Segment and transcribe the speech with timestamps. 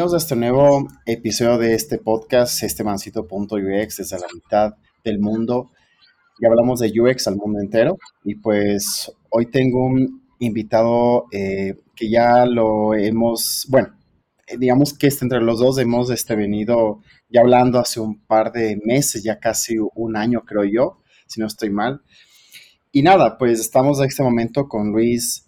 [0.00, 4.74] bienvenidos a este nuevo episodio de este podcast, este mancito.ux desde la mitad
[5.04, 5.72] del mundo.
[6.38, 7.98] Y hablamos de UX al mundo entero.
[8.24, 13.94] Y pues hoy tengo un invitado eh, que ya lo hemos, bueno,
[14.46, 18.52] eh, digamos que este, entre los dos hemos este, venido ya hablando hace un par
[18.52, 22.00] de meses, ya casi un año creo yo, si no estoy mal.
[22.90, 25.46] Y nada, pues estamos en este momento con Luis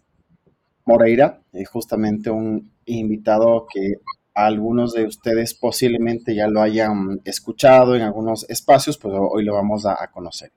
[0.85, 3.95] Moreira, eh, justamente un invitado que
[4.35, 9.85] algunos de ustedes posiblemente ya lo hayan escuchado en algunos espacios, pues hoy lo vamos
[9.87, 10.53] a, conocer.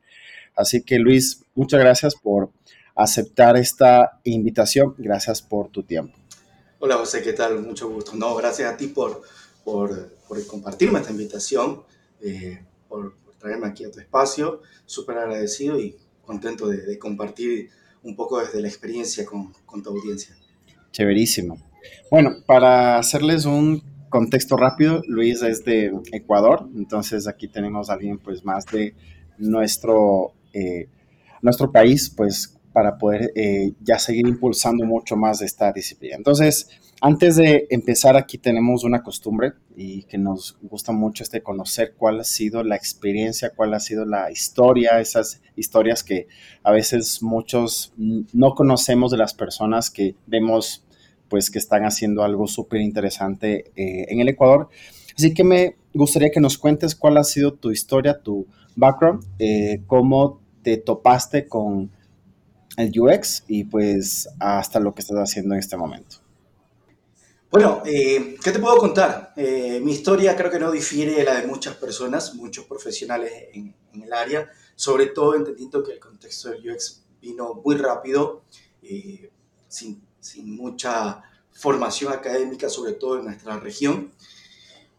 [0.55, 2.49] Así que Luis, muchas gracias por
[2.95, 4.95] aceptar esta invitación.
[4.97, 6.17] Gracias por tu tiempo.
[6.79, 7.61] Hola José, ¿qué tal?
[7.61, 8.13] Mucho gusto.
[8.15, 9.21] No, gracias a ti por,
[9.63, 11.83] por, por compartirme esta invitación,
[12.21, 14.61] eh, por, traerme aquí a tu espacio.
[14.85, 17.69] Súper agradecido y contento de, de, compartir
[18.03, 20.35] un poco desde la experiencia con, con tu audiencia.
[20.91, 21.74] Chéverísimo.
[22.09, 28.17] Bueno, para hacerles un contexto rápido, Luis es de Ecuador, entonces aquí tenemos a alguien
[28.17, 28.95] pues más de
[29.37, 30.87] nuestro, eh,
[31.41, 36.15] nuestro país, pues para poder eh, ya seguir impulsando mucho más esta disciplina.
[36.17, 36.69] Entonces,
[37.01, 42.21] antes de empezar, aquí tenemos una costumbre y que nos gusta mucho este conocer cuál
[42.21, 46.27] ha sido la experiencia, cuál ha sido la historia, esas historias que
[46.63, 50.84] a veces muchos no conocemos de las personas que vemos
[51.29, 54.69] pues que están haciendo algo súper interesante eh, en el Ecuador.
[55.17, 58.45] Así que me gustaría que nos cuentes cuál ha sido tu historia, tu
[58.75, 61.91] background, eh, cómo te topaste con
[62.77, 66.17] el UX y pues hasta lo que estás haciendo en este momento.
[67.49, 69.33] Bueno, eh, ¿qué te puedo contar?
[69.37, 74.01] mi historia creo que no difiere de la de muchas personas, muchos profesionales en, en,
[74.03, 78.43] el área, sobre todo entendiendo que el contexto del UX vino muy rápido,
[79.69, 81.21] sin sin mucha
[81.51, 84.11] formación académica, sobre todo en nuestra región.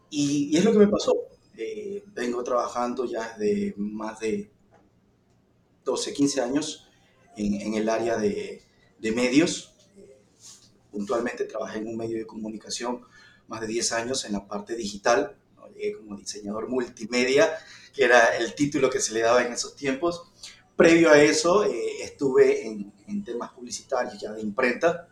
[0.09, 1.13] Y, es lo que me pasó.
[1.57, 4.49] Eh, vengo trabajando ya desde más de
[5.83, 6.87] 12, 15 años
[7.35, 8.63] en, el área de,
[9.13, 9.73] medios.
[9.97, 10.17] Eh,
[10.91, 13.01] puntualmente trabajé en un medio de comunicación
[13.47, 15.35] más de 10 años en la parte digital.
[15.75, 17.51] Llegué como diseñador multimedia,
[17.93, 20.31] que era el título que se le daba en esos tiempos.
[20.75, 25.07] Previo a eso, eh, estuve en, en, temas publicitarios ya de imprenta,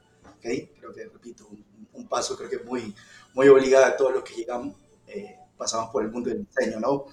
[0.46, 1.48] Creo que, repito,
[1.94, 2.94] un, paso creo que muy,
[3.34, 4.76] muy obligado a todos los que llegamos,
[5.08, 7.06] eh, pasamos por el mundo del diseño, ¿no?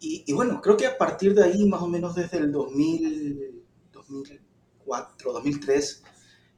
[0.00, 5.32] Y, bueno, creo que a partir de ahí, más o menos desde el 2000, 2004,
[5.32, 6.02] 2003,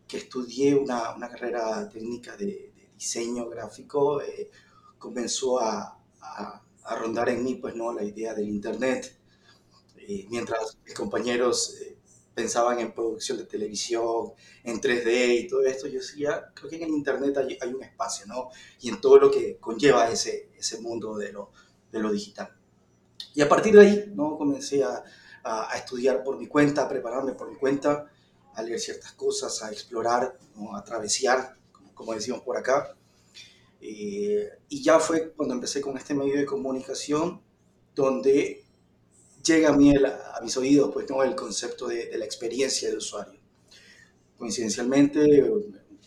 [0.07, 4.51] que estudié una, una carrera técnica de, diseño gráfico, eh,
[4.99, 7.95] comenzó a, a, a, rondar en mí, pues, ¿no?
[7.95, 9.19] La idea del Internet.
[9.97, 11.79] Eh, mientras mis compañeros
[12.35, 14.33] pensaban en producción de televisión,
[14.65, 17.83] en 3D y todo esto, yo decía, creo que en el Internet hay, hay un
[17.83, 18.49] espacio, ¿no?
[18.81, 21.51] Y en todo lo que conlleva ese, ese mundo de lo,
[21.91, 22.57] de lo digital.
[23.35, 24.37] Y a partir de ahí, ¿no?
[24.39, 25.05] Comencé a,
[25.43, 28.07] a, estudiar por mi cuenta, a prepararme por mi cuenta,
[28.55, 30.77] a leer ciertas cosas, a explorar, ¿no?
[30.77, 32.95] a travesiar, como, como, decimos por acá.
[33.81, 37.41] Eh, y ya fue cuando empecé con este medio de comunicación,
[37.95, 38.65] donde
[39.45, 41.23] llega a mí a mis oídos pues, ¿no?
[41.23, 43.41] el concepto de, la experiencia de usuario.
[44.39, 45.51] Coincidencialmente,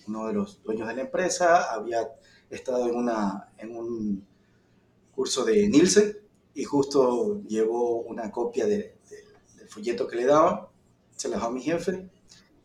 [0.08, 2.10] uno de los dueños de la empresa había
[2.50, 4.28] estado en, una, en un
[5.16, 6.18] curso de Nielsen
[6.56, 8.98] y justo llevó una copia de,
[9.58, 10.70] del folleto que le daba,
[11.16, 12.10] se la dejó a mi jefe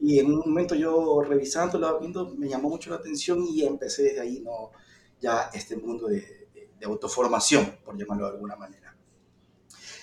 [0.01, 4.21] y en un momento yo revisando, viendo, me llamó mucho la atención y empecé desde
[4.21, 4.71] ahí ¿no?
[5.21, 8.97] ya este mundo de, de autoformación, por llamarlo de alguna manera.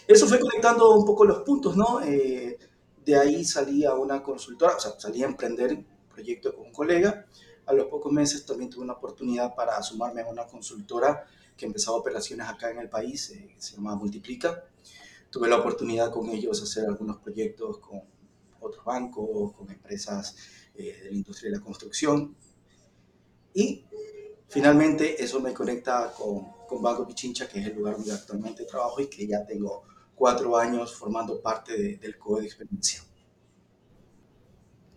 [0.08, 2.02] Eso fue conectando un poco los puntos, ¿no?
[2.02, 2.60] Eh,
[3.04, 6.72] de ahí salí a una consultora, o sea, salí a emprender un proyecto con un
[6.72, 7.26] colega.
[7.66, 11.26] A los pocos meses también tuve una oportunidad para sumarme a una consultora
[11.58, 14.63] que empezaba operaciones acá en el país, eh, se llama Multiplica.
[15.31, 18.01] Tuve la oportunidad con ellos hacer algunos proyectos con
[18.60, 20.36] otros bancos, con empresas
[20.75, 22.36] eh, de la industria de la construcción.
[23.54, 23.86] Y
[24.50, 29.01] finalmente eso me conecta con, con Banco Pichincha, que es el lugar donde actualmente trabajo
[29.01, 29.84] y que ya tengo
[30.15, 33.01] cuatro años formando parte del COE de experiencia.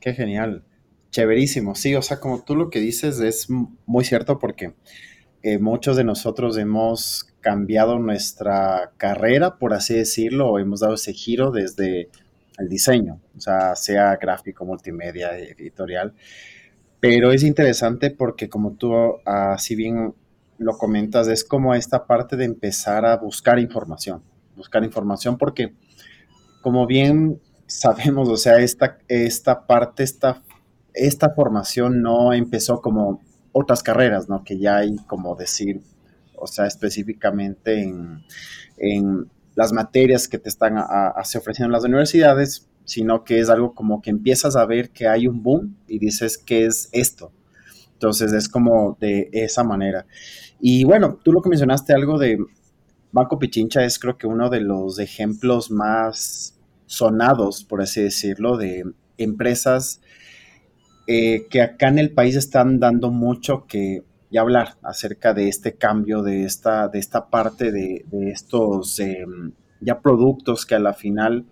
[0.00, 0.64] Qué genial,
[1.10, 1.74] chéverísimo.
[1.74, 4.74] Sí, o sea, como tú lo que dices es muy cierto porque
[5.42, 11.50] eh, muchos de nosotros hemos cambiado nuestra carrera, por así decirlo, hemos dado ese giro
[11.50, 12.08] desde
[12.58, 16.14] el diseño, o sea, sea gráfico, multimedia, editorial.
[17.00, 18.92] Pero es interesante porque como tú
[19.24, 20.14] así bien
[20.58, 24.22] lo comentas, es como esta parte de empezar a buscar información
[24.58, 25.75] buscar información porque,
[26.62, 30.43] como bien sabemos, o sea, esta, esta parte, esta,
[30.93, 33.22] esta formación no empezó como
[33.52, 34.44] otras carreras, ¿no?
[34.44, 35.81] Que ya hay, como decir,
[36.37, 38.22] o sea, específicamente en,
[38.76, 40.76] en las materias que te están
[41.25, 45.08] se ofreciendo en las universidades, sino que es algo como que empiezas a ver que
[45.08, 47.32] hay un boom y dices, ¿qué es esto?
[47.93, 50.06] Entonces es como de esa manera.
[50.61, 52.38] Y bueno, tú lo que mencionaste algo de
[53.12, 58.84] Banco Pichincha es creo que uno de los ejemplos más sonados, por así decirlo, de
[59.16, 60.00] empresas
[61.06, 64.05] eh, que acá en el país están dando mucho que
[64.37, 69.25] hablar acerca de este cambio, de esta, de esta parte de, estos eh,
[69.81, 71.46] ya productos que a la final,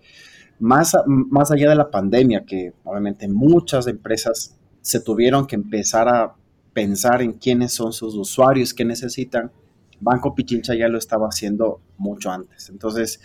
[0.59, 6.35] más, más allá de la pandemia, que obviamente muchas empresas se tuvieron que empezar a
[6.73, 9.51] pensar en quiénes son sus usuarios, qué necesitan,
[9.99, 12.69] Banco Pichincha ya lo estaba haciendo mucho antes.
[12.69, 13.19] Entonces,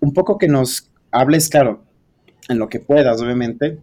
[0.00, 1.84] un poco que nos hables, claro,
[2.48, 3.82] en lo que puedas, obviamente,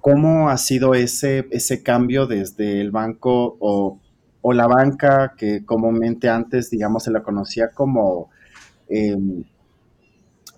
[0.00, 3.98] ¿Cómo ha sido ese, ese cambio desde el banco o,
[4.42, 8.28] o la banca que comúnmente antes, digamos, se la conocía como
[8.88, 9.16] eh,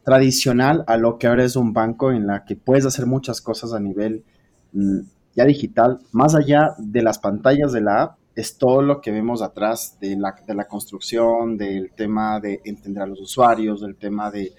[0.05, 3.73] tradicional a lo que ahora es un banco en la que puedes hacer muchas cosas
[3.73, 4.25] a nivel
[4.73, 5.01] mm,
[5.37, 9.43] ya digital, más allá de las pantallas de la app, es todo lo que vemos
[9.43, 14.31] atrás de la, de la construcción, del tema de entender a los usuarios, del tema
[14.31, 14.53] de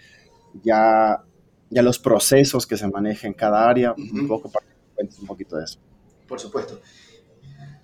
[0.64, 1.24] ya
[1.72, 4.22] ya los procesos que se manejan en cada área, uh -huh.
[4.22, 5.80] un poco para que cuentes un poquito de eso.
[6.28, 6.80] Por supuesto.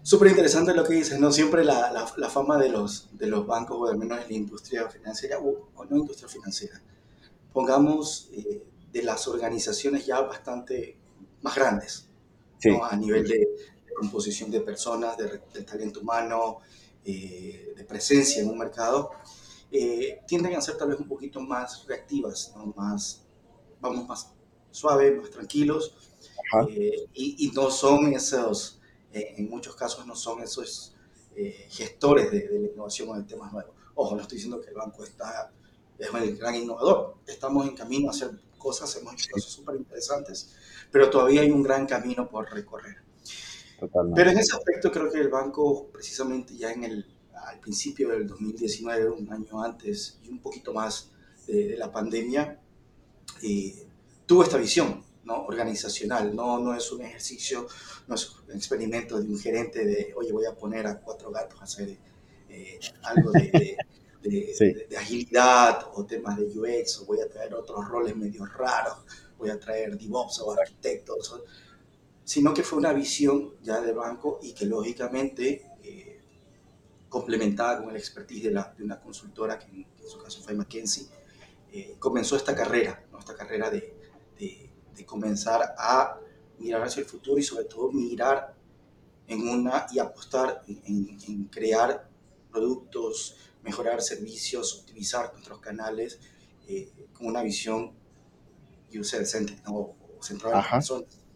[0.03, 1.31] Súper interesante lo que dices, ¿no?
[1.31, 4.33] Siempre la, la, la, fama de los, de los bancos, o al menos en la
[4.33, 6.81] industria financiera, o, o no industria financiera,
[7.51, 8.61] pongamos eh,
[8.91, 10.97] de las organizaciones ya bastante
[11.41, 12.07] más grandes,
[12.59, 12.69] sí.
[12.69, 12.85] ¿no?
[12.85, 13.47] a nivel de, de,
[13.99, 16.59] composición de personas, de, talento humano,
[17.03, 19.11] eh, de presencia en un mercado,
[19.71, 22.73] eh, tienden a ser tal vez un poquito más reactivas, ¿no?
[22.75, 23.27] más
[23.79, 24.31] vamos más
[24.71, 25.95] suave, más tranquilos,
[26.69, 28.79] eh, y, y, no son esos,
[29.11, 30.95] eh, en muchos casos no son esos
[31.35, 33.75] eh, gestores de, de, la innovación o de temas nuevos.
[33.95, 35.51] Ojo, no estoy diciendo que el banco está,
[35.97, 40.55] es el gran innovador, estamos en camino a hacer cosas, hemos hecho cosas súper interesantes,
[40.91, 43.06] pero todavía hay un gran camino por recorrer.
[43.79, 44.19] Totalmente.
[44.19, 48.27] Pero en ese aspecto creo que el banco, precisamente ya en el, al principio del
[48.27, 51.11] 2019, un año antes y un poquito más
[51.45, 52.59] de, de la pandemia,
[53.43, 53.87] eh,
[54.25, 55.45] tuvo esta visión ¿no?
[55.45, 57.67] organizacional, no, no es un ejercicio,
[58.07, 61.59] no es un experimento de un gerente de, oye, voy a poner a cuatro gatos
[61.61, 61.97] a hacer
[62.49, 63.77] eh, algo de,
[64.23, 64.73] de, sí.
[64.89, 68.97] de, agilidad o temas de UX, o voy a traer otros roles medio raros,
[69.37, 71.43] voy a traer DevOps o arquitectos, o,
[72.27, 76.19] sino que fue una visión ya del banco y que lógicamente eh,
[77.07, 80.41] complementada con el expertise de, la, de una consultora, que en, que en su caso
[80.41, 81.07] fue McKinsey,
[81.71, 83.19] eh, comenzó esta carrera, ¿no?
[83.19, 83.95] esta carrera de,
[84.37, 86.19] de, de, comenzar a
[86.59, 88.53] mirar hacia el futuro y sobre todo mirar
[89.25, 92.09] en una y apostar en, en crear
[92.51, 96.19] productos, mejorar servicios, optimizar nuestros canales
[96.67, 97.93] eh, con una visión
[98.93, 99.77] user-centric ¿no?
[99.77, 101.26] o centrada en personas.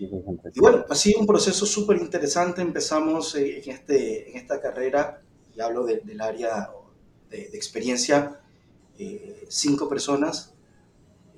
[0.00, 2.62] Y bueno, ha sido un proceso súper interesante.
[2.62, 5.22] Empezamos eh, en, este, en esta carrera,
[5.54, 6.70] y hablo de, del área
[7.28, 8.40] de, de experiencia,
[8.98, 10.54] eh, cinco personas.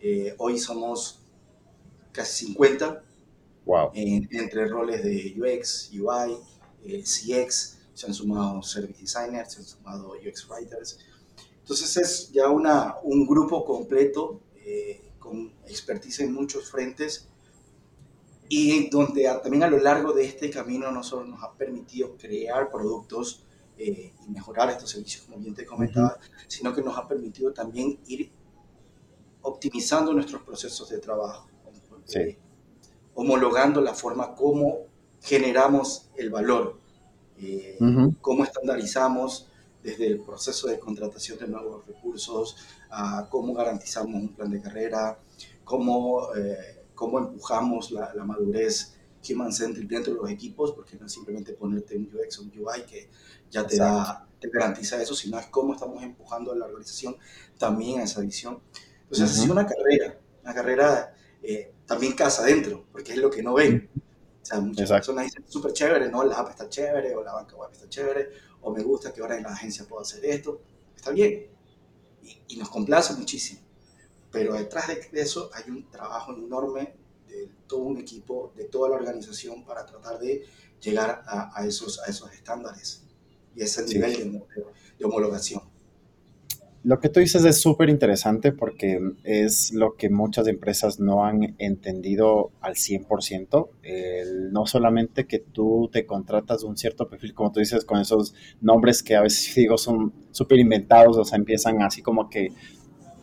[0.00, 1.20] Eh, hoy somos
[2.12, 3.02] casi 50.
[3.64, 3.90] Wow.
[3.94, 6.36] En, entre roles de UX, UI,
[6.84, 10.98] eh, CX, se han sumado Service Designers, se han sumado UX Writers.
[11.60, 14.40] Entonces es ya una, un grupo completo
[15.18, 17.28] con expertise en muchos frentes
[18.48, 22.70] y donde también a lo largo de este camino no solo nos ha permitido crear
[22.70, 23.44] productos
[23.78, 26.44] eh, y mejorar estos servicios, como bien te comentaba, uh -huh.
[26.48, 28.30] sino que nos ha permitido también ir
[29.42, 31.48] optimizando nuestros procesos de trabajo,
[32.04, 32.18] sí.
[32.18, 32.38] eh,
[33.14, 34.86] homologando la forma como
[35.20, 36.78] generamos el valor,
[37.38, 38.16] eh, uh -huh.
[38.20, 39.48] cómo estandarizamos
[39.82, 42.56] desde el proceso de contratación de nuevos recursos,
[42.90, 45.18] a cómo garantizamos un plan de carrera,
[45.64, 48.94] cómo, eh, cómo empujamos la, la madurez
[49.28, 52.82] human-centric dentro de los equipos, porque no es simplemente ponerte un UX o un UI
[52.88, 53.10] que
[53.50, 57.16] ya te, da, te garantiza eso, sino es cómo estamos empujando a la organización
[57.58, 58.60] también a esa visión.
[59.02, 59.36] Entonces, uh -huh.
[59.36, 63.54] ha sido una carrera, una carrera eh, también casa adentro, porque es lo que no
[63.54, 63.90] ven.
[64.40, 65.12] O sea, muchas Exacto.
[65.12, 68.28] personas dicen súper chévere, no, la app está chévere, o la banca web está chévere,
[68.60, 70.60] o me gusta que ahora en la agencia puedo hacer esto.
[70.94, 71.48] Está bien.
[72.22, 73.61] Y, y nos complace muchísimo.
[74.32, 76.94] Pero detrás de eso hay un trabajo enorme
[77.28, 80.42] de todo un equipo, de toda la organización para tratar de
[80.80, 83.04] llegar a, a esos, a esos estándares
[83.54, 84.22] y ese nivel sí.
[84.22, 84.42] de,
[84.98, 85.62] de, homologación.
[86.84, 91.54] lo que tú dices es súper interesante porque es lo que muchas empresas no han
[91.58, 93.68] entendido al 100%.
[93.82, 98.34] El, no solamente que tú te contratas un cierto perfil, como tú dices, con esos
[98.60, 102.48] nombres que a veces digo son súper inventados, o sea, empiezan así como que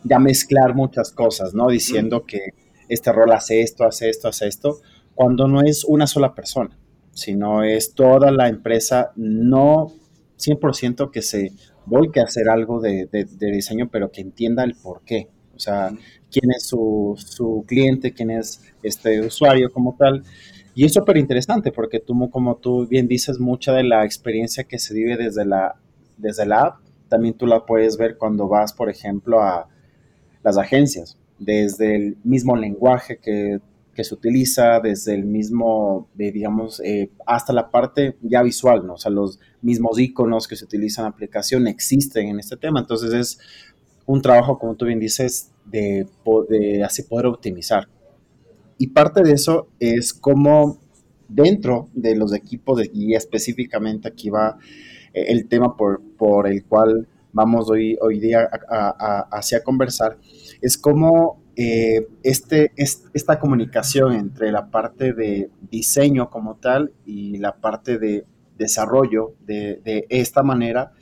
[0.04, 1.68] ya mezclar muchas cosas, ¿no?
[1.68, 2.54] Diciendo que
[2.88, 4.80] este rol hace esto, hace esto, hace esto,
[5.14, 6.78] cuando no es una sola persona,
[7.12, 9.92] sino es toda la empresa, no
[10.38, 11.52] 100% que se
[11.86, 15.28] voy a hacer algo de, diseño, pero que entienda el por qué.
[15.54, 15.90] O sea,
[16.30, 20.22] quién es su, cliente, quién es este usuario como tal.
[20.74, 24.78] Y es súper interesante porque tú, como tú bien dices, mucha de la experiencia que
[24.78, 25.76] se vive desde la,
[26.16, 26.76] desde la app,
[27.08, 29.68] también tú la puedes ver cuando vas, por ejemplo, a
[30.42, 33.60] las agencias, desde el mismo lenguaje que
[33.94, 38.94] que se utiliza desde el mismo, digamos, eh, hasta la parte ya visual, ¿no?
[38.94, 42.80] O sea, los mismos iconos que se utilizan en la aplicación existen en este tema.
[42.80, 43.38] Entonces es
[44.06, 46.06] un trabajo, como tú bien dices, de,
[46.48, 47.88] de así poder optimizar.
[48.78, 50.78] Y parte de eso es como
[51.28, 54.56] dentro de los equipos guía específicamente aquí va
[55.12, 58.48] eh, el tema por, por, el cual vamos hoy, hoy día
[59.30, 60.18] hacia a, conversar,
[60.60, 67.56] es cómo eh, este, esta comunicación entre la parte de diseño como tal y la
[67.56, 68.24] parte de
[68.56, 70.92] desarrollo de, esta manera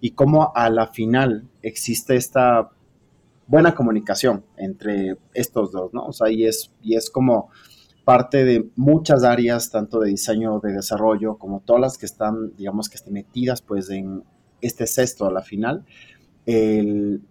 [0.00, 2.70] y cómo a la final existe esta
[3.46, 6.04] buena comunicación entre estos dos, ¿no?
[6.06, 7.50] O sea, y es, y es como
[8.04, 12.88] parte de muchas áreas, tanto de diseño, de desarrollo, como todas las que están, digamos,
[12.88, 14.22] que estén metidas pues en
[14.60, 15.84] este sexto a la final,
[16.44, 17.22] el,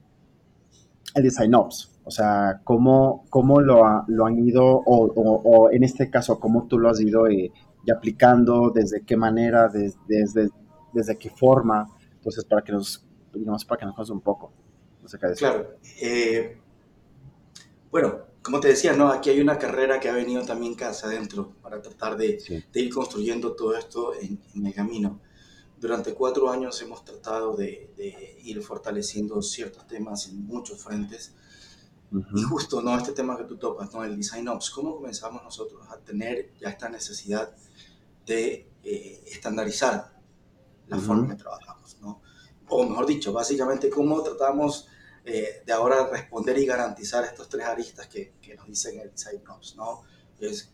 [1.15, 1.91] el Design Ops.
[2.03, 6.89] O sea, cómo, cómo lo, lo han ido, o, en este caso, cómo tú lo
[6.89, 7.51] has ido eh,
[7.96, 10.50] aplicando, desde qué manera, desde,
[10.94, 11.88] desde qué forma.
[12.13, 13.03] Entonces, para que nos,
[13.34, 14.53] digamos, para que nos un poco.
[15.38, 15.77] claro.
[16.00, 16.58] Eh,
[17.89, 19.08] bueno, como te decía, ¿no?
[19.08, 22.38] aquí hay una carrera que ha venido también casa adentro para tratar de,
[22.74, 25.20] ir construyendo todo esto en, en, el camino.
[25.79, 31.34] Durante cuatro años hemos tratado de, de ir fortaleciendo ciertos temas en muchos frentes
[32.12, 32.98] y justo, ¿no?
[32.98, 34.03] Este tema que tú topas, ¿no?
[34.03, 37.53] El Design Ops, ¿cómo comenzamos nosotros a tener ya esta necesidad
[38.25, 40.13] de eh, estandarizar
[40.88, 42.22] la forma en que trabajamos, ¿no?
[42.67, 44.88] O mejor dicho, básicamente, ¿cómo tratamos
[45.25, 49.41] eh, de ahora responder y garantizar estos tres aristas que, que nos dicen el Design
[49.50, 50.03] Ops, ¿no?
[50.39, 50.72] Es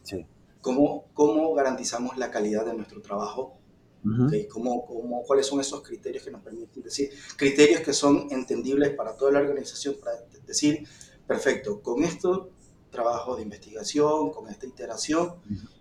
[0.59, 3.57] ¿cómo, cómo garantizamos la calidad de nuestro trabajo
[4.49, 7.11] ¿Cómo, cómo, cuáles son esos criterios que nos permiten decir?
[7.37, 10.87] Criterios que son entendibles para toda la organización, para decir,
[11.27, 12.49] perfecto, con esto
[12.89, 15.35] trabajo de investigación, con esta iteración,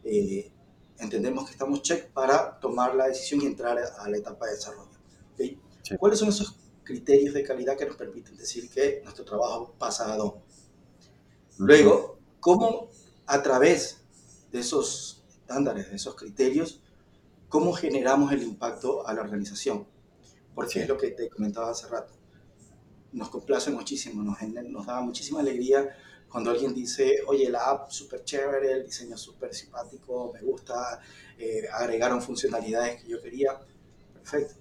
[0.04, 0.50] eh,
[0.98, 4.90] entendemos que estamos check para tomar la decisión y entrar a la etapa de desarrollo.
[5.98, 10.16] ¿Cuáles son esos criterios de calidad que nos permiten decir que nuestro trabajo pasa a
[10.16, 10.34] dos?
[11.58, 12.90] Luego, ¿cómo
[13.26, 14.02] a través
[14.52, 16.80] de esos estándares, de esos criterios,
[17.50, 19.86] cómo generamos el impacto a la organización?
[20.54, 22.20] Porque es lo que te comentaba hace rato
[23.12, 24.38] nos complace muchísimo, nos,
[24.68, 25.96] nos da muchísima alegría
[26.28, 31.00] cuando alguien dice, oye, la app súper chévere, el diseño súper simpático, me gusta,
[31.36, 33.58] eh, agregaron funcionalidades que yo quería,
[34.14, 34.54] perfecto.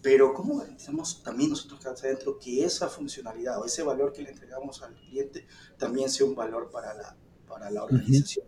[0.00, 4.30] Pero ¿cómo garantizamos también nosotros que adentro que esa funcionalidad o ese valor que le
[4.30, 5.46] entregamos al cliente
[5.76, 8.46] también sea un valor para la, para la organización?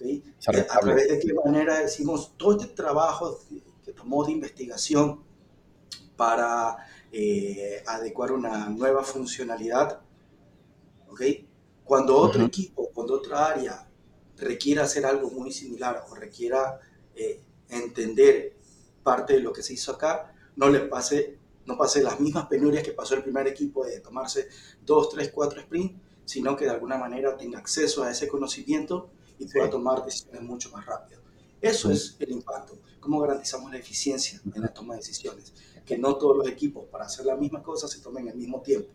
[0.00, 0.22] ¿Okay?
[0.46, 3.38] A través de qué manera decimos todo este trabajo
[3.84, 5.20] que tomó de investigación
[6.16, 6.76] para
[7.12, 10.00] eh, adecuar una nueva funcionalidad.
[11.08, 11.22] ¿ok?
[11.84, 13.86] Cuando otro equipo, cuando otra área
[14.36, 16.80] requiera hacer algo muy similar o requiera
[17.14, 18.54] eh, entender
[19.02, 22.84] parte de lo que se hizo acá, no le pase, no pase las mismas penurias
[22.84, 24.48] que pasó el primer equipo de tomarse
[24.84, 29.46] dos, tres, cuatro sprints, sino que de alguna manera tenga acceso a ese conocimiento y
[29.46, 31.20] pueda tomar decisiones mucho más rápido.
[31.60, 32.78] Eso es el impacto.
[33.00, 35.52] ¿Cómo garantizamos la eficiencia en la toma de decisiones?
[35.90, 38.90] que no todos los equipos para hacer la misma cosa se tomen al mismo tiempo.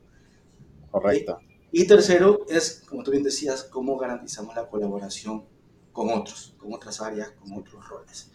[0.90, 1.40] Correcto.
[1.70, 5.44] Y, tercero es, como tú bien decías, cómo garantizamos la colaboración
[5.92, 8.32] con otros, con otras áreas, con otros roles.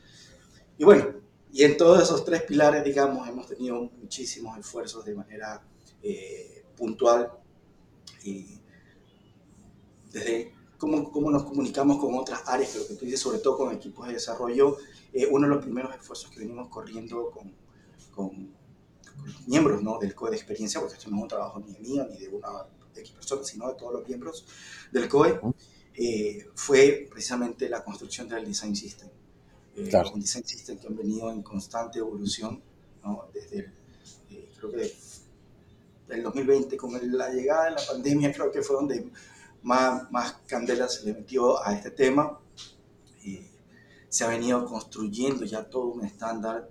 [0.76, 1.06] Y bueno,
[1.50, 5.66] y en todos esos tres pilares, digamos, hemos tenido muchísimos esfuerzos de manera
[6.02, 7.32] eh, puntual
[8.22, 8.60] y
[10.12, 13.72] desde cómo, cómo, nos comunicamos con otras áreas, pero que tú dices, sobre todo con
[13.72, 14.78] equipos de desarrollo,
[15.12, 17.52] eh, uno de los primeros esfuerzos que venimos corriendo con,
[18.14, 18.58] con,
[19.24, 19.98] los miembros ¿no?
[19.98, 22.28] del COE de experiencia, porque esto no es un trabajo ni de mío ni de
[22.28, 22.48] una
[22.96, 24.46] X persona, sino de todos los miembros
[24.90, 25.38] del COE,
[25.94, 29.08] eh, fue precisamente la construcción del Design System.
[29.76, 32.62] Eh, Un Design System que han venido en constante evolución
[33.04, 33.28] ¿no?
[33.32, 33.70] desde,
[34.30, 34.92] eh, creo que
[36.08, 39.10] el 2020 con la llegada de la pandemia creo que fue donde
[39.62, 42.38] más, más candela se le metió a este tema.
[44.08, 46.68] se ha venido construyendo ya todo un estándar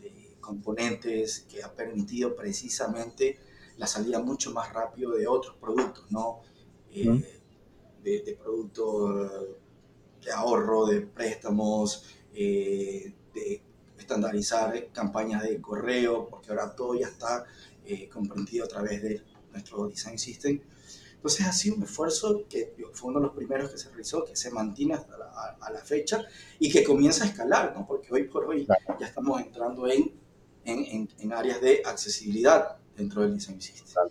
[0.00, 3.38] de componentes que ha permitido precisamente
[3.78, 6.40] la salida mucho más rápido de otros productos, ¿no?
[6.92, 7.40] Eh,
[8.02, 9.30] de, productos
[10.24, 13.62] de ahorro, de préstamos, eh, de
[13.98, 17.44] estandarizar campañas de correo, porque ahora todo ya está
[17.84, 20.60] eh, comprendido a través de nuestro design system.
[21.26, 24.36] Entonces ha sido un esfuerzo que fue uno de los primeros que se realizó, que
[24.36, 26.24] se mantiene hasta la, a, la fecha
[26.60, 27.84] y que comienza a escalar, ¿no?
[27.84, 30.12] porque hoy por hoy ya estamos entrando en,
[30.64, 34.04] en, en, áreas de accesibilidad dentro del design system.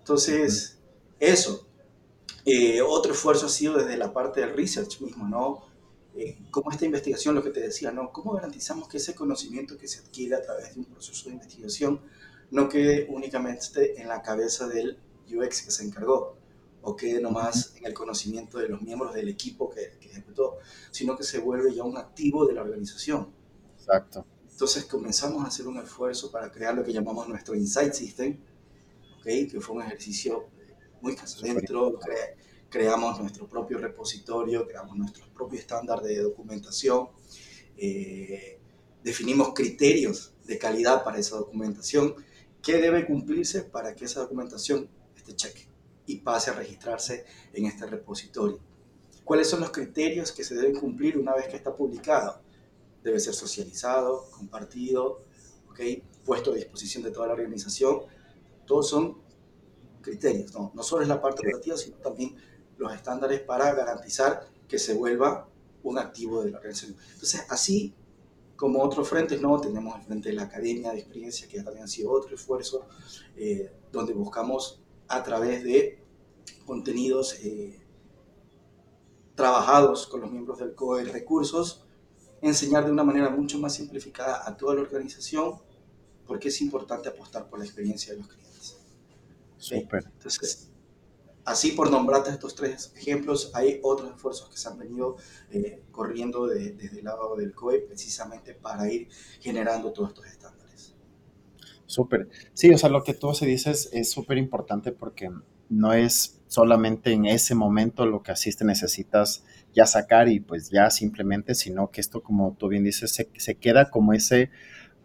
[0.00, 0.76] Entonces,
[1.18, 1.66] eso.
[2.44, 5.64] Eh, otro esfuerzo ha sido desde la parte del research mismo, ¿no?
[6.14, 8.12] Eh, como esta investigación, lo que te decía, ¿no?
[8.12, 12.02] ¿Cómo garantizamos que ese conocimiento que se adquiere a través de un proceso de investigación
[12.50, 16.39] no quede únicamente en la cabeza del UX que se encargó
[16.82, 20.58] o quede nomás en el conocimiento de los miembros del equipo que, que ejecutó,
[20.90, 23.32] sino que se vuelve ya un activo de la organización.
[23.78, 24.24] Exacto.
[24.50, 28.38] Entonces comenzamos a hacer un esfuerzo para crear lo que llamamos nuestro Insight System,
[29.18, 29.46] ¿okay?
[29.46, 30.48] que fue un ejercicio
[31.00, 31.98] muy casadentro,
[32.68, 37.08] creamos nuestro propio repositorio, creamos nuestro propio estándar de documentación,
[37.76, 38.58] eh,
[39.02, 42.14] definimos criterios de calidad para esa documentación,
[42.62, 45.69] qué debe cumplirse para que esa documentación esté cheque
[46.10, 48.58] y pase a registrarse en este repositorio.
[49.24, 52.40] ¿Cuáles son los criterios que se deben cumplir una vez que está publicado?
[53.04, 55.22] Debe ser socializado, compartido,
[55.70, 56.02] ¿okay?
[56.24, 58.00] puesto a disposición de toda la organización.
[58.66, 59.18] Todos son
[60.00, 62.34] criterios, no, no solo es la parte operativa, sino también
[62.76, 65.48] los estándares para garantizar que se vuelva
[65.84, 66.96] un activo de la organización.
[67.12, 67.94] Entonces, así
[68.56, 69.60] como otros frentes, ¿no?
[69.60, 72.86] Tenemos el frente de la academia de experiencia, que también ha sido otro esfuerzo,
[73.36, 75.99] eh, donde buscamos a través de
[76.64, 77.80] contenidos eh,
[79.34, 81.84] trabajados con los miembros del COE recursos,
[82.42, 85.60] enseñar de una manera mucho más simplificada a toda la organización,
[86.26, 88.78] porque es importante apostar por la experiencia de los clientes.
[89.58, 90.04] Súper.
[90.06, 90.70] Entonces,
[91.44, 95.16] Así, por nombrarte estos tres ejemplos, hay otros esfuerzos que se han venido
[95.50, 99.08] eh, corriendo desde el lado del COE precisamente para ir
[99.40, 100.94] generando todos estos estándares.
[101.86, 102.28] Súper.
[102.52, 105.30] Sí, o sea, lo que tú se dices es súper importante porque
[105.68, 110.68] no es solamente en ese momento lo que así te necesitas ya sacar y pues
[110.68, 114.50] ya simplemente, sino que esto, como tú bien dices, se, queda como ese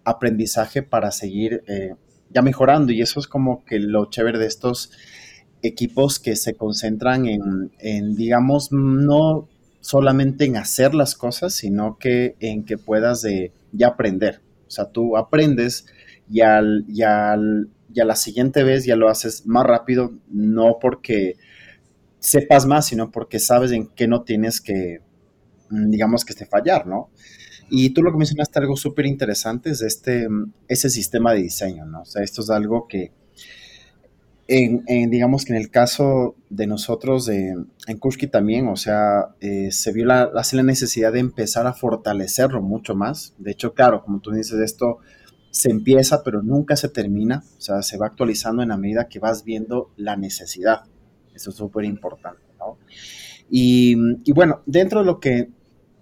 [0.03, 1.93] aprendizaje para seguir eh,
[2.31, 4.91] ya mejorando y eso es como que lo chévere de estos
[5.61, 9.47] equipos que se concentran en, digamos, no
[9.81, 14.41] solamente en hacer las cosas, sino que en que puedas de, ya aprender.
[14.67, 15.85] O sea, tú aprendes
[16.27, 20.77] y, al, y, al, y a la siguiente vez ya lo haces más rápido, no
[20.79, 21.35] porque
[22.19, 25.01] sepas más, sino porque sabes en qué no tienes que,
[25.69, 27.09] mm, digamos, que este fallar, ¿no?
[27.69, 30.27] Y tú lo que mencionaste algo súper interesante es este,
[30.67, 32.01] ese sistema de diseño, ¿no?
[32.01, 33.11] O sea, esto es algo que,
[34.47, 37.55] en, digamos que en el caso de nosotros, de,
[37.87, 42.61] en Kushki también, o sea, eh, se vio la, la, necesidad de empezar a fortalecerlo
[42.61, 43.33] mucho más.
[43.39, 44.99] De hecho, claro, como tú dices, esto
[45.55, 47.41] se empieza, pero nunca se termina.
[47.57, 50.83] O sea, se va actualizando en la medida que vas viendo la necesidad.
[51.33, 52.41] Eso es súper importante.
[53.49, 53.95] Y,
[54.33, 55.47] bueno, dentro de lo que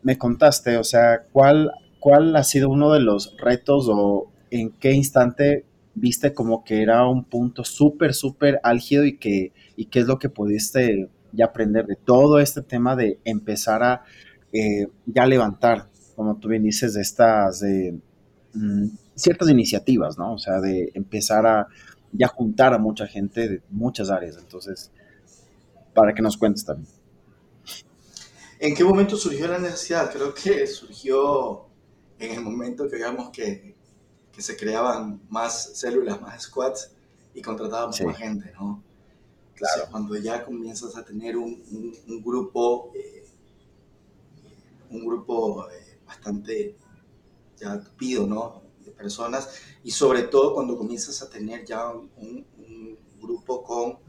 [0.02, 4.94] me contaste, o sea, ¿cuál, ¿cuál ha sido uno de los retos o en qué
[4.94, 10.08] instante viste como que era un punto súper, súper álgido y que, y qué es
[10.08, 14.02] lo que pudiste ya aprender de todo este tema de empezar a
[14.52, 17.62] eh, ya levantar, como tú bien dices, de estas,
[18.54, 20.34] mm, ciertas iniciativas, ¿no?
[20.34, 21.68] O sea, de empezar a
[22.12, 24.38] ya juntar a mucha gente de muchas áreas.
[24.38, 24.92] Entonces,
[25.94, 26.90] para que nos cuentes también.
[28.60, 30.12] ¿En qué momento surgió la necesidad?
[30.12, 31.66] Creo que surgió
[32.20, 33.74] en el momento que digamos que
[34.34, 36.92] que se creaban más células, más squads
[37.34, 38.84] y contratábamos más gente, ¿no?
[39.56, 39.86] Claro.
[39.92, 41.64] cuando ya comienzas a tener un,
[42.08, 43.24] un, grupo, eh,
[44.90, 46.76] un grupo eh, bastante
[47.64, 48.62] ya tupido, ¿no?
[48.84, 49.50] De personas
[49.84, 52.12] y sobre todo cuando comienzas a tener ya un,
[52.58, 54.00] un grupo con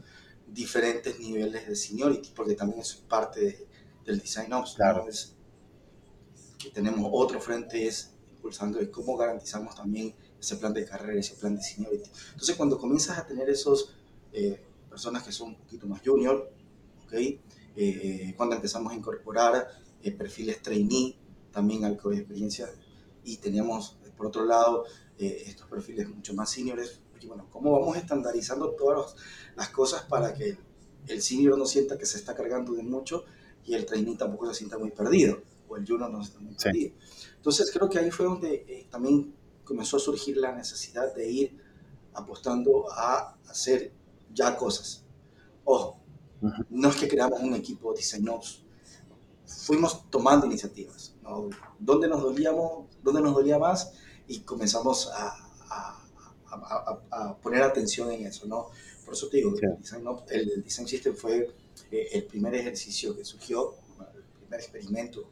[0.47, 3.67] diferentes niveles de seniority, porque también es parte
[4.05, 4.75] del design ops.
[4.75, 5.05] Claro.
[6.59, 11.35] que tenemos otro frente es impulsando y cómo garantizamos también ese plan de carrera, ese
[11.35, 12.09] plan de seniority.
[12.31, 13.93] Entonces, cuando comienzas a tener esos
[14.31, 16.51] eh, personas que son un poquito más junior,
[17.05, 17.41] ¿okay?
[17.75, 19.67] Eh, cuando empezamos a incorporar
[20.01, 21.17] eh, perfiles trainee
[21.51, 22.69] también al de experiencia
[23.25, 24.85] y teníamos, por otro lado,
[25.17, 29.15] estos perfiles mucho más seniores, aquí, bueno, ¿cómo vamos estandarizando todas
[29.55, 30.57] las cosas para que
[31.07, 33.25] el senior no sienta que se está cargando de mucho
[33.65, 36.55] y el trainee tampoco se sienta muy perdido, o el junior no se sienta muy
[36.55, 36.93] perdido?
[37.35, 39.33] Entonces creo que ahí fue donde eh, también
[39.63, 41.57] comenzó a surgir la necesidad de ir
[42.13, 43.91] apostando a hacer
[44.33, 45.03] ya cosas.
[45.63, 45.99] Ojo,
[46.69, 48.01] no es que creamos un equipo de
[49.47, 51.13] fuimos tomando iniciativas.
[51.23, 51.49] ¿no?
[51.79, 53.93] ¿Dónde nos dolíamos, dónde nos dolía más?
[54.27, 58.69] Y comenzamos a, a, a, poner atención en eso, ¿no?
[59.03, 59.53] Por eso te digo,
[60.29, 61.53] el, design, System fue
[61.91, 63.75] eh, el primer ejercicio que surgió,
[64.15, 65.29] el primer experimento,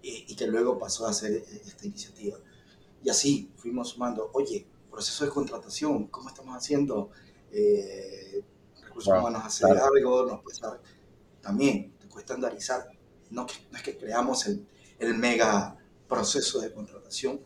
[0.00, 2.38] y, que luego pasó a ser eh, esta iniciativa.
[3.02, 7.10] Y así fuimos sumando, oye, proceso de contratación, ¿cómo estamos haciendo?
[7.52, 8.42] Eh,
[8.82, 10.80] recursos humanos hacer algo, nos cuesta,
[11.40, 12.93] también te cuesta estandarizar.
[13.34, 14.66] No, no es que creamos el,
[14.98, 15.76] el mega
[16.08, 17.40] proceso de contratación,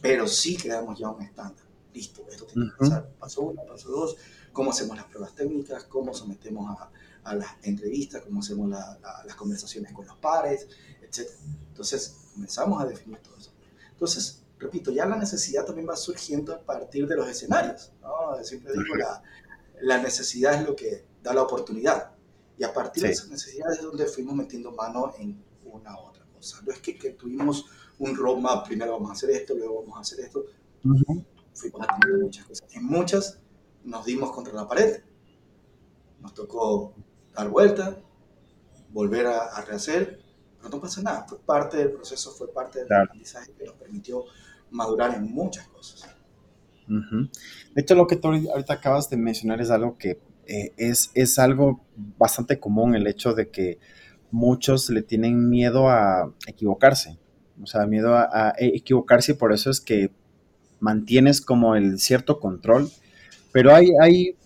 [0.00, 1.64] pero sí creamos ya un estándar.
[1.92, 3.08] Listo, esto tiene que pasar.
[3.18, 4.16] Paso uno, paso dos,
[4.52, 6.90] cómo hacemos las pruebas técnicas, cómo sometemos a,
[7.24, 10.66] a las entrevistas, cómo hacemos las conversaciones con los pares,
[11.02, 11.28] etc.
[11.68, 13.52] Entonces, comenzamos a definir todo eso.
[13.92, 17.92] Entonces, repito, ya la necesidad también va surgiendo a partir de los escenarios.
[18.02, 18.42] ¿no?
[18.42, 19.22] Siempre digo, la,
[19.80, 22.13] la necesidad es lo que da la oportunidad.
[22.56, 26.24] Y a partir de esas necesidades es donde fuimos metiendo mano en una u otra
[26.26, 26.60] cosa.
[26.64, 27.66] No es que, que, tuvimos
[27.98, 30.44] un roadmap, primero vamos a hacer esto, luego vamos a hacer esto.
[30.82, 32.74] Fuimos haciendo muchas cosas.
[32.74, 33.38] En muchas
[33.84, 35.02] nos dimos contra la pared.
[36.20, 36.94] Nos tocó
[37.34, 37.98] dar vuelta,
[38.90, 40.20] volver a, rehacer,
[40.56, 41.26] pero no pasa nada.
[41.28, 44.24] Fue parte del proceso, fue parte del aprendizaje que nos permitió
[44.70, 46.08] madurar en muchas cosas.
[46.86, 51.38] De hecho, lo que tú ahorita acabas de mencionar es algo que eh, es, es
[51.38, 51.84] algo
[52.18, 53.78] bastante común, el hecho de que
[54.30, 57.18] muchos le tienen miedo a equivocarse,
[57.62, 60.10] o sea, miedo a, equivocarse y por eso es que
[60.80, 62.90] mantienes como el cierto control,
[63.52, 64.36] pero hay, hay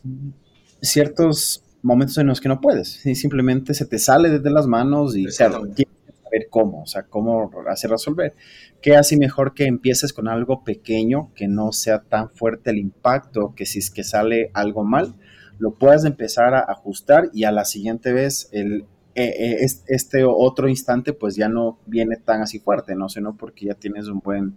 [0.82, 5.16] ciertos momentos en los que no puedes, y simplemente se te sale desde las manos
[5.16, 8.34] y claro, tienes que saber cómo, o sea, cómo hacer resolver.
[8.82, 13.54] ¿Qué hace mejor que empieces con algo pequeño, que no sea tan fuerte el impacto,
[13.56, 15.14] que si es que sale algo mal,
[15.58, 20.68] lo puedas empezar a ajustar y a la siguiente vez el, eh, eh, este otro
[20.68, 23.08] instante pues ya no viene tan así fuerte, ¿no?
[23.08, 24.56] Sino porque ya tienes un buen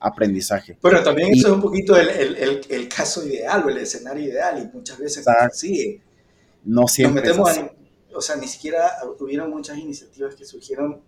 [0.00, 0.78] aprendizaje.
[0.80, 4.62] Pero también eso es un poquito el, el, el, caso ideal o el escenario ideal
[4.62, 6.00] y muchas veces sí.
[6.64, 7.22] No siempre.
[7.28, 7.72] Nos metemos
[8.14, 11.00] o sea, ni siquiera tuvieron muchas iniciativas que surgieron,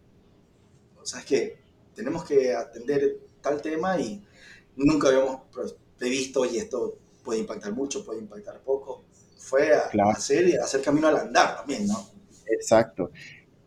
[1.01, 1.59] o sea, es que
[1.95, 4.23] tenemos que atender tal tema y
[4.77, 5.41] nunca habíamos
[5.99, 9.05] previsto, y esto puede impactar mucho, puede impactar poco.
[9.41, 12.07] Fue a hacer y hacer camino al andar también, ¿no?
[12.47, 13.11] Exacto.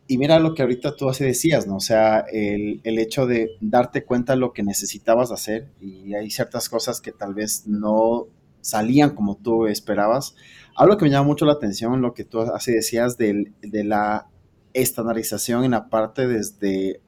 [0.08, 1.78] Y mira lo que ahorita tú así decías, ¿no?
[1.78, 6.30] O sea, el, el, hecho de darte cuenta de lo que necesitabas hacer y hay
[6.30, 8.28] ciertas cosas que tal vez no
[8.62, 10.36] salían como tú esperabas.
[10.76, 14.28] Algo que me llama mucho la atención, lo que tú así decías de, de la
[14.74, 17.02] estandarización en la parte desde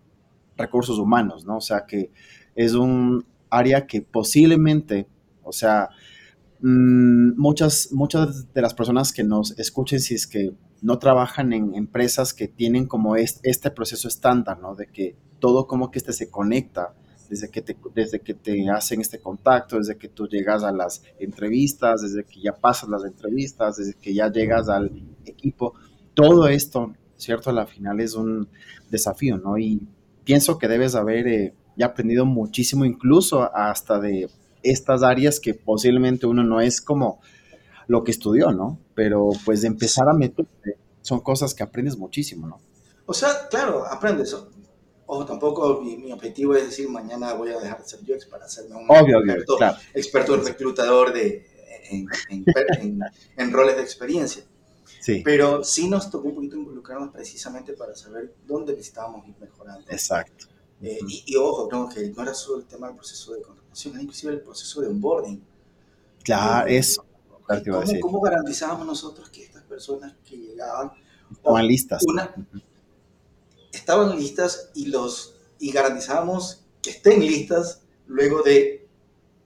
[0.58, 1.58] recursos humanos, ¿no?
[1.58, 2.12] O sea, que
[2.56, 5.08] es un área que posiblemente,
[5.44, 5.90] o sea,
[6.62, 11.74] mm, muchas, muchas de las personas que nos escuchen, si es que no trabajan en
[11.76, 14.76] empresas que tienen como este, proceso estándar, ¿no?
[14.76, 16.94] De que todo como que este se conecta
[17.30, 21.02] desde que, te, desde que te hacen este contacto, desde que tú llegas a las
[21.18, 24.92] entrevistas, desde que ya pasas las entrevistas, desde que ya llegas al
[25.26, 25.74] equipo.
[26.14, 27.50] Todo esto, ¿cierto?
[27.50, 28.48] A la final es un
[28.92, 29.58] desafío, ¿no?
[29.58, 29.88] Y
[30.24, 34.30] pienso que debes haber eh, ya aprendido muchísimo, incluso hasta de
[34.72, 37.22] estas áreas que posiblemente uno no es como
[37.88, 38.80] lo que estudió, ¿no?
[38.94, 40.46] Pero pues de empezar a meter
[41.02, 42.60] son cosas que aprendes muchísimo, ¿no?
[43.06, 44.36] O sea, claro, aprendes.
[45.08, 48.76] Ojo, tampoco mi, objetivo es decir mañana voy a dejar de ser UX para hacerme
[48.76, 49.58] un experto,
[49.94, 51.46] experto reclutador de,
[51.92, 52.08] en,
[53.38, 54.44] en, roles de experiencia.
[55.00, 55.22] Sí.
[55.24, 59.86] Pero sí nos tocó un poquito involucrarnos precisamente para saber dónde necesitábamos ir mejorando.
[59.92, 60.48] Exacto.
[60.82, 64.02] Eh, y, ojo, no, que no era solo el tema del proceso de contratación, era
[64.02, 65.44] inclusive el proceso de onboarding.
[66.24, 67.06] Claro, eso.
[67.46, 70.92] ¿Cómo, ¿Cómo, garantizábamos nosotros que estas personas que llegaban...
[71.32, 72.04] Estaban listas.
[73.72, 78.88] estaban listas y, los, y garantizábamos que estén listas luego de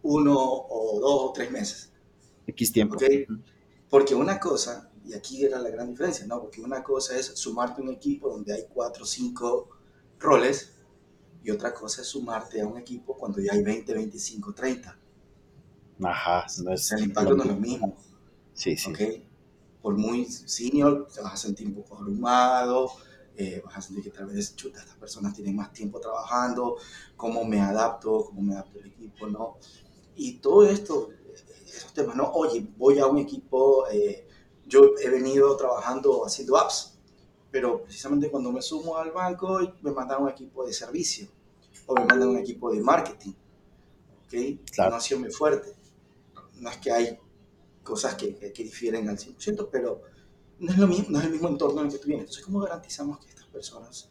[0.04, 1.90] uno o dos o tres meses.
[2.48, 2.96] X tiempo.
[2.96, 3.26] ¿Okay?
[3.90, 6.40] Porque una cosa y aquí era la gran diferencia, ¿no?
[6.40, 9.70] Porque una cosa es sumarte a un equipo donde hay cuatro o cinco
[10.20, 10.74] roles
[11.44, 14.98] y otra cosa es sumarte a un equipo cuando ya hay 20, 25, 30.
[16.04, 17.98] Ajá, no es el impacto no es lo mismo.
[18.54, 18.92] Sí, sí.
[18.92, 19.26] ¿okay?
[19.82, 22.92] Por muy senior, te vas a sentir un poco abrumado,
[23.36, 26.78] eh, vas a sentir que tal vez, chuta, estas personas tienen más tiempo trabajando,
[27.16, 29.58] cómo me adapto, cómo me adapto el equipo, ¿no?
[30.16, 31.10] Y todo esto
[31.76, 32.32] esos temas, ¿no?
[32.34, 34.28] Oye, voy a un equipo, eh,
[34.66, 36.89] yo he venido trabajando haciendo apps,
[37.52, 41.28] pero precisamente cuando me sumo al banco me mandan un equipo de servicio
[41.86, 43.34] o me mandan un equipo de marketing,
[44.26, 44.72] ¿ok?
[44.72, 44.92] Claro.
[44.92, 45.74] No ha sido muy fuerte.
[46.60, 47.18] No es que hay
[47.84, 50.02] cosas que, que, difieren al 100%, pero
[50.60, 52.26] no es, lo mismo, no es el mismo entorno en el que tú vienes.
[52.26, 54.10] Entonces, ¿cómo garantizamos que estas personas,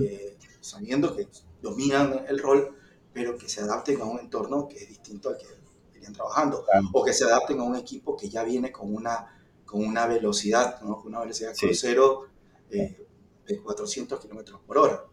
[0.00, 1.28] eh, sabiendo que
[1.60, 2.76] dominan el rol,
[3.12, 5.46] pero que se adapten a un entorno que es distinto al que
[5.92, 9.84] venían trabajando, o que se adapten a un equipo que ya viene con una, con
[9.84, 10.96] una velocidad, ¿no?
[10.96, 12.31] con una velocidad crucero
[12.72, 13.06] eh,
[13.46, 15.04] de 400 kilómetros por hora,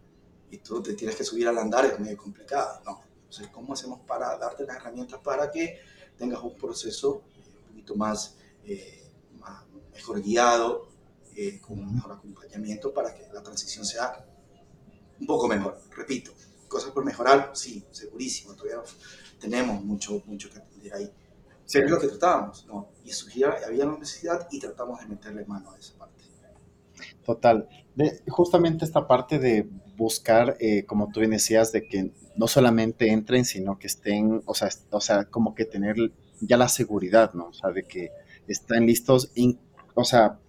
[0.52, 3.02] y tú te tienes que subir al andar, es muy complicado, ¿no?
[3.24, 5.80] Entonces, ¿cómo hacemos para darte las herramientas para que
[6.18, 10.90] tengas un proceso eh, un poquito más, eh, más mejor guiado,
[11.62, 14.26] con un mejor acompañamiento para que la transición sea
[15.20, 15.80] un poco mejor?
[15.92, 16.34] Repito,
[16.68, 18.82] cosas por mejorar, sí, segurísimo, todavía
[19.40, 21.12] tenemos mucho, mucho que aprender ahí.
[21.66, 21.80] Sí.
[21.80, 22.90] es lo que tratábamos, ¿no?
[23.04, 26.19] Y surgía, había una necesidad y tratamos de meterle mano a esa parte.
[27.30, 27.70] Total.
[28.28, 33.46] Justamente esta parte de buscar, eh, como tú bien decías, de que no solamente entren,
[33.46, 35.96] sino que estén, o sea, o sea, como que tener
[36.42, 37.50] ya la seguridad, ¿no?
[37.50, 38.10] O sea, de que
[38.48, 39.32] están listos,
[39.94, 40.40] o sea,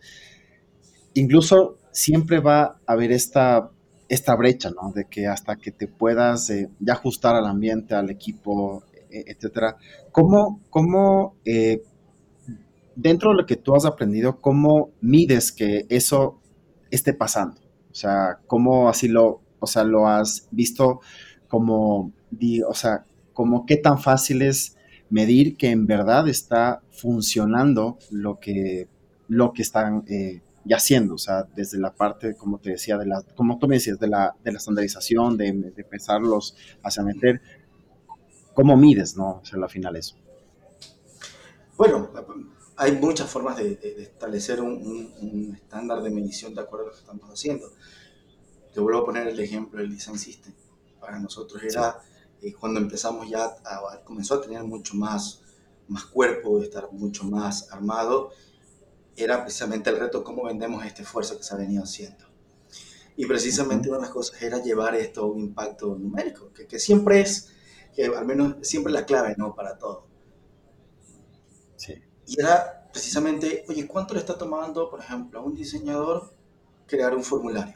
[1.12, 3.70] incluso siempre va a haber esta
[4.08, 4.90] esta brecha, ¿no?
[4.94, 9.76] De que hasta que te puedas eh, ya ajustar al ambiente, al equipo, e, etcétera.
[10.12, 11.82] ¿Cómo, cómo eh,
[12.96, 16.39] dentro de lo que tú has aprendido, cómo mides que eso
[16.90, 17.60] esté pasando?
[17.90, 21.00] O sea, ¿cómo así lo, o sea, lo has visto
[21.48, 22.12] como,
[22.66, 24.76] o sea, como qué tan fácil es
[25.08, 28.88] medir que en verdad está funcionando lo que,
[29.28, 33.06] lo que están eh, y haciendo, o sea, desde la parte, como te decía, de
[33.06, 37.40] la, como tú me decías, de la, de la estandarización, de, de empezarlos hacia meter,
[38.54, 39.40] ¿cómo mides, no?
[39.42, 40.16] O sea, al final eso.
[41.76, 42.10] Bueno,
[42.80, 47.00] hay muchas formas de, establecer un, un, estándar de medición de acuerdo a lo que
[47.00, 47.70] estamos haciendo.
[48.72, 50.54] Te vuelvo a poner el ejemplo del Design System.
[50.98, 52.00] Para nosotros era
[52.40, 55.42] eh, cuando empezamos ya, a, comenzó a tener mucho más,
[55.88, 58.30] más cuerpo, estar mucho más armado
[59.14, 62.24] era precisamente el reto cómo vendemos este esfuerzo que se ha venido haciendo.
[63.14, 66.78] Y precisamente una de las cosas era llevar esto a un impacto numérico, que, que
[66.78, 67.50] siempre es,
[67.94, 69.54] que al menos siempre la clave, ¿no?
[69.54, 70.09] Para todo.
[72.30, 76.32] Y era precisamente, oye, ¿cuánto le está tomando, por ejemplo, a un diseñador
[76.86, 77.74] crear un formulario?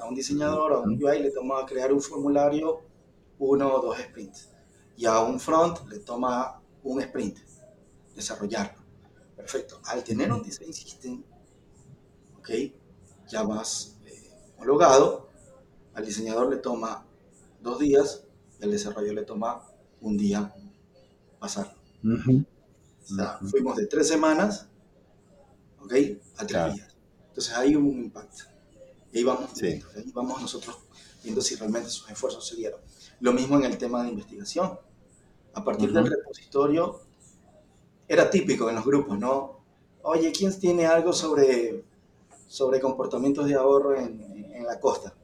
[0.00, 2.80] A un diseñador, a un UI le toma crear un formulario
[3.38, 4.48] uno o dos sprints.
[4.96, 7.40] Y a un front le toma un sprint
[8.14, 8.82] desarrollarlo.
[9.36, 9.78] Perfecto.
[9.84, 11.22] Al tener un design system,
[12.38, 12.48] ok,
[13.28, 15.28] ya más eh, homologado,
[15.92, 17.04] al diseñador le toma
[17.60, 18.24] dos días
[18.58, 19.66] y al desarrollo le toma
[20.00, 20.54] un día
[21.38, 21.78] pasarlo.
[23.10, 24.68] O sea, fuimos de tres semanas,
[25.80, 25.92] ok,
[26.36, 26.96] a tres días.
[27.28, 28.44] Entonces ahí hubo un impacto.
[29.12, 29.82] Y ahí vamos, ahí
[30.14, 30.76] vamos nosotros
[31.22, 32.80] viendo si realmente sus esfuerzos se dieron.
[33.20, 34.78] Lo mismo en el tema de investigación.
[35.52, 37.00] A partir del repositorio
[38.06, 39.64] era típico en los grupos, ¿no?
[40.02, 41.84] Oye, ¿quién tiene algo sobre,
[42.46, 44.20] sobre comportamientos de ahorro en,
[44.54, 45.14] en la costa?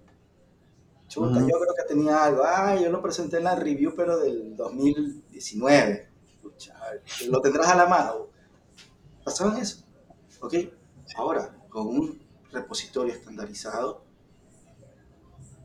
[1.09, 2.43] Chuta, yo creo que tenía algo.
[2.45, 6.06] Ah, yo lo presenté en la review, pero del 2019.
[7.29, 8.29] Lo tendrás a la mano.
[9.25, 9.85] Pasaban eso.
[10.41, 10.55] ¿Ok?
[11.17, 12.21] Ahora, con un
[12.53, 14.05] repositorio estandarizado,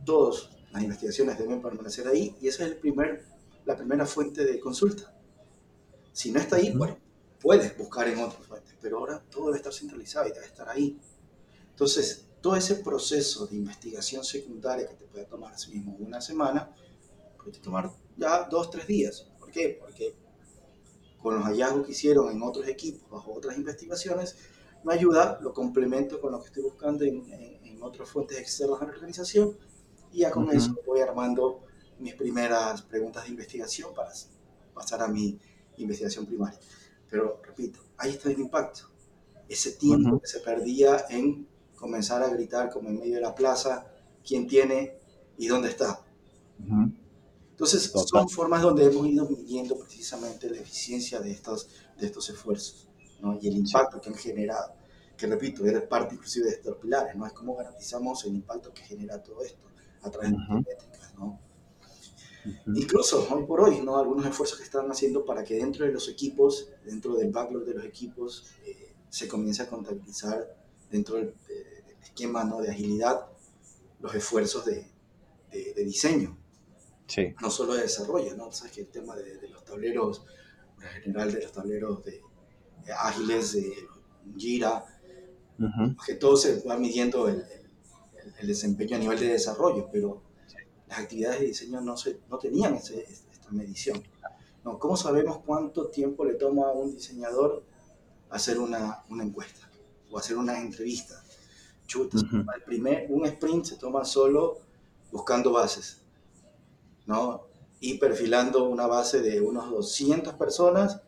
[0.05, 3.25] todas las investigaciones deben permanecer ahí y esa es el primer,
[3.65, 5.13] la primera fuente de consulta.
[6.11, 6.97] Si no está ahí, bueno,
[7.39, 10.99] puedes buscar en otras fuentes, pero ahora todo debe estar centralizado y debe estar ahí.
[11.69, 16.73] Entonces, todo ese proceso de investigación secundaria que te puede tomar así mismo una semana,
[17.37, 19.27] puede tomar ya dos, tres días.
[19.39, 19.77] ¿Por qué?
[19.79, 20.15] Porque
[21.21, 24.37] con los hallazgos que hicieron en otros equipos, bajo otras investigaciones,
[24.83, 28.85] me ayuda, lo complemento con lo que estoy buscando en, en, otras fuentes externas a
[28.85, 29.57] la organización
[30.11, 31.63] y ya con eso voy armando
[31.97, 34.11] mis primeras preguntas de investigación para
[34.71, 35.39] pasar a mi
[35.77, 36.59] investigación primaria.
[37.09, 38.83] Pero repito, ahí está el impacto.
[39.49, 43.91] Ese tiempo que se perdía en comenzar a gritar como en medio de la plaza,
[44.23, 44.99] quién tiene
[45.37, 46.05] y dónde está.
[47.61, 51.69] Entonces, son formas donde hemos ido midiendo precisamente la eficiencia de estos,
[51.99, 53.37] de estos esfuerzos ¿no?
[53.39, 54.73] y el impacto que han generado.
[55.15, 57.27] Que repito, es parte inclusive de estos pilares, ¿no?
[57.27, 59.61] Es cómo garantizamos el impacto que genera todo esto
[60.01, 61.39] a través de métricas, ¿no?
[62.65, 63.95] Incluso hoy por hoy, ¿no?
[63.99, 67.75] algunos esfuerzos que están haciendo para que dentro de los equipos, dentro del backlog de
[67.75, 70.57] los equipos, eh, se comience a contabilizar
[70.89, 71.35] dentro del,
[72.01, 72.59] esquema ¿no?
[72.59, 73.27] de agilidad
[73.99, 74.87] los esfuerzos de,
[75.51, 76.40] de, diseño.
[77.41, 78.51] No solo de desarrollo, ¿no?
[78.51, 80.23] Sabes que el tema de, los tableros,
[80.81, 82.21] en general de los tableros de,
[82.97, 83.73] ágiles, de
[84.37, 84.85] Jira,
[86.05, 87.43] que todo se va midiendo el,
[88.39, 90.21] el, desempeño a nivel de desarrollo, pero
[90.87, 94.01] las actividades de diseño no, se, no tenían esta medición.
[94.63, 97.63] No, ¿Cómo sabemos cuánto tiempo le toma a un diseñador
[98.29, 99.69] hacer una, una encuesta
[100.09, 101.23] o hacer una entrevista?
[101.87, 102.17] Chuta,
[102.55, 104.59] el primer, un sprint se toma solo
[105.11, 106.00] buscando bases,
[107.11, 107.47] ¿no?
[107.81, 111.01] Y perfilando una base de unos 200 personas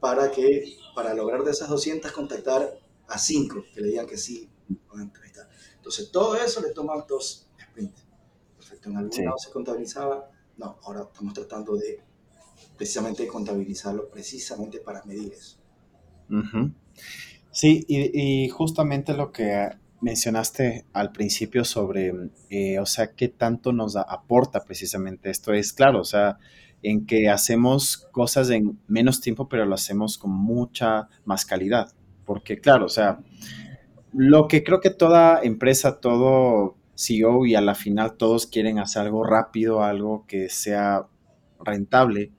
[0.00, 4.50] para que, para lograr de esas 200 contactar a 5 que le digan que sí
[4.94, 5.48] a entrevistar.
[5.76, 8.04] Entonces, todo eso le toma dos sprints.
[8.56, 12.02] Perfecto, en algún lado se contabilizaba, no, ahora estamos tratando de
[12.76, 15.56] precisamente contabilizarlo precisamente para medir eso.
[17.50, 22.12] Sí, y, justamente lo que mencionaste al principio sobre,
[22.50, 26.38] eh, o sea, qué tanto nos aporta precisamente esto es, claro, o sea,
[26.82, 31.92] en que hacemos cosas en menos tiempo, pero lo hacemos con mucha más calidad.
[32.24, 33.20] Porque, claro, o sea,
[34.12, 39.02] lo que creo que toda empresa, todo CEO y a la final todos quieren hacer
[39.02, 41.06] algo rápido, algo que sea
[41.60, 42.32] rentable,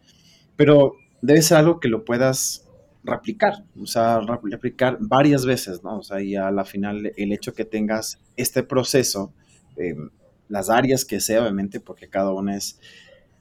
[0.55, 2.68] pero debe ser algo que lo puedas
[3.03, 5.99] replicar, o sea, replicar varias veces, ¿no?
[5.99, 9.33] O sea, y a la final el hecho que tengas este proceso,
[9.77, 9.95] eh,
[10.47, 12.79] las áreas que sea, obviamente, porque cada una es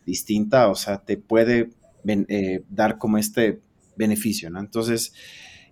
[0.06, 1.70] distinta, o sea, te puede
[2.06, 3.60] eh, dar como este
[3.96, 4.60] beneficio, ¿no?
[4.60, 5.12] Entonces,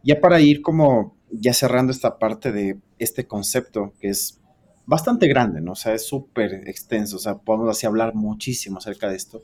[0.02, 4.40] ya para ir como ya cerrando esta parte de este concepto que es
[4.86, 5.72] bastante grande, ¿no?
[5.72, 9.42] O sea, es súper extenso, o sea, podemos así hablar muchísimo acerca de esto.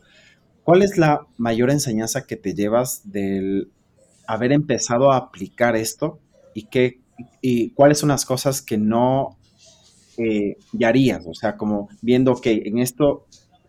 [0.62, 3.70] ¿Cuál es la mayor enseñanza que te llevas del
[4.26, 6.18] haber empezado a aplicar esto
[6.54, 7.00] y, qué,
[7.40, 9.38] y cuáles son las cosas que no
[10.16, 11.24] eh, ya harías?
[11.26, 13.26] O sea, como viendo que en esto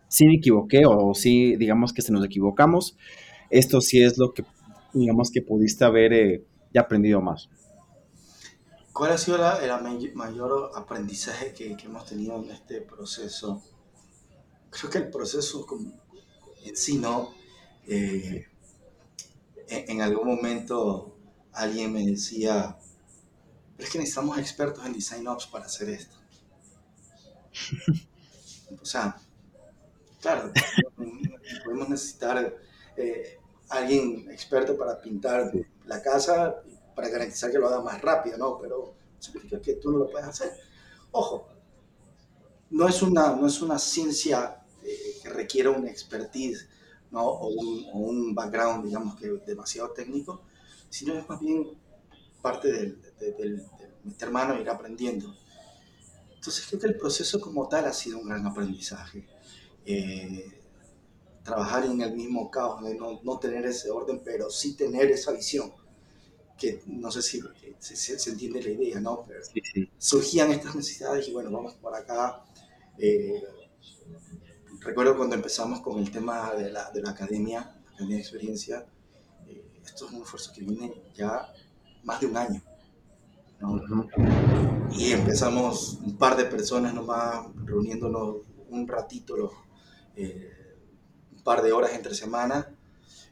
[0.08, 2.96] sí me equivoqué o sí, digamos que se nos equivocamos,
[3.50, 4.44] esto sí es lo que,
[4.92, 7.48] digamos que pudiste haber eh, ya aprendido más.
[8.92, 13.60] ¿Cuál ha sido el mayor aprendizaje que, que, hemos tenido en este proceso?
[14.70, 15.66] Creo que el proceso
[16.64, 17.30] en sí, ¿no?
[17.88, 18.46] Eh,
[19.68, 21.16] en, algún momento
[21.52, 22.76] alguien me decía,
[23.76, 26.16] pero es que necesitamos expertos en Design Ops para hacer esto.
[28.82, 29.16] o sea,
[30.20, 30.52] claro,
[31.64, 32.56] podemos necesitar
[32.96, 35.52] eh, alguien experto para pintar
[35.86, 36.62] la casa
[36.94, 38.58] para garantizar que lo haga más rápido, ¿no?
[38.58, 40.52] Pero significa que tú no lo puedes hacer.
[41.12, 41.48] Ojo,
[42.70, 46.68] no es una, no es una ciencia eh, que requiera una expertise
[47.14, 47.24] ¿no?
[47.24, 50.42] o, un, o, un, background, digamos, que demasiado técnico,
[50.90, 51.78] sino es más bien
[52.42, 53.00] parte del,
[53.38, 53.62] del,
[54.02, 55.34] meter mano e ir aprendiendo.
[56.34, 59.26] Entonces creo que el proceso como tal ha sido un gran aprendizaje.
[59.86, 60.60] Eh,
[61.42, 65.32] trabajar en el mismo caos, de no, no, tener ese orden, pero sí tener esa
[65.32, 65.72] visión,
[66.58, 67.40] que no sé si
[67.78, 69.24] se, entiende la idea, ¿no?
[69.26, 69.40] Pero
[69.98, 72.44] surgían estas necesidades y bueno, vamos por acá.
[72.98, 73.42] Eh,
[74.84, 78.86] recuerdo cuando empezamos con el tema de la, de la academia, la academia de experiencia,
[79.46, 81.52] eh, esto es un esfuerzo que viene ya
[82.04, 82.62] más de un año.
[84.92, 88.36] Y empezamos un par de personas nomás reuniéndonos
[88.68, 89.52] un ratito, los,
[90.16, 90.76] eh,
[91.34, 92.68] un par de horas entre semana,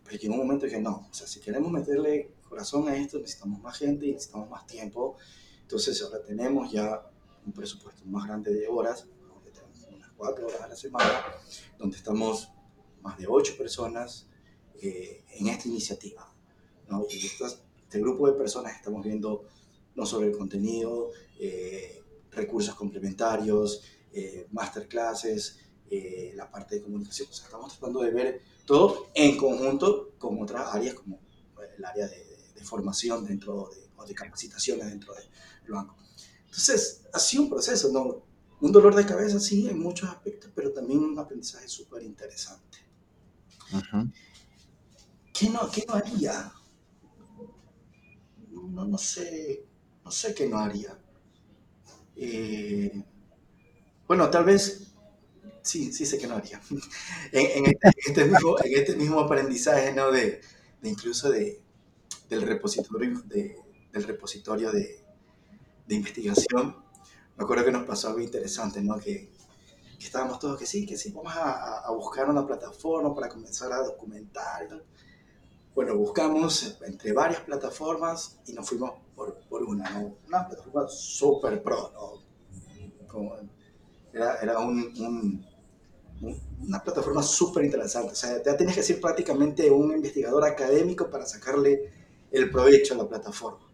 [0.05, 3.19] pero que en un momento dije, no, o sea, si queremos meterle corazón a esto,
[3.19, 5.17] necesitamos más gente y necesitamos más tiempo.
[5.61, 7.03] Entonces ahora tenemos ya
[7.45, 9.07] un presupuesto más grande de horas
[10.23, 11.25] cuatro horas a la semana,
[11.77, 12.49] donde estamos
[13.01, 14.29] más de ocho personas
[14.81, 16.33] eh, en esta iniciativa.
[16.89, 17.05] ¿no?
[17.11, 19.49] Y este grupo de personas estamos viendo
[19.97, 23.83] no solo el contenido, eh, recursos complementarios,
[24.13, 25.59] eh, masterclasses,
[26.35, 27.29] la parte de comunicación.
[27.29, 31.19] O sea, estamos tratando de ver todo en conjunto con otras áreas como
[31.77, 32.31] el área de,
[32.63, 35.97] formación dentro de, o de capacitaciones dentro del banco.
[36.45, 38.32] Entonces, ha sido un proceso, ¿no?
[38.63, 42.79] Un dolor de cabeza, sí, en muchos aspectos, pero también un aprendizaje súper interesante.
[45.35, 46.53] ¿Qué, no, ¿Qué no haría?
[48.53, 49.67] No, no sé,
[50.05, 50.97] no sé qué no haría.
[52.15, 53.03] Eh,
[54.07, 54.93] bueno, tal vez,
[55.63, 56.61] sí, sí sé que no haría.
[57.33, 60.13] en, este, este, mismo, en, este, mismo, aprendizaje, ¿no?
[60.13, 60.41] De,
[60.81, 61.61] de incluso de,
[62.29, 63.57] del repositorio, de,
[63.93, 65.05] del repositorio de,
[65.89, 66.82] de investigación,
[67.37, 68.99] me acuerdo que nos pasó algo interesante, ¿no?
[68.99, 69.31] Que,
[69.99, 74.83] estábamos todos que sí, que sí, vamos a, buscar una plataforma para comenzar a documentar.
[75.75, 80.13] Bueno, buscamos entre varias plataformas y nos fuimos por, una.
[80.27, 82.23] Una plataforma súper pro, ¿no?
[84.13, 85.47] Era, era un, un,
[86.67, 88.13] una plataforma súper interesante.
[88.13, 91.91] O sea, ya tienes que ser prácticamente un investigador académico para sacarle
[92.31, 93.72] el provecho a la plataforma.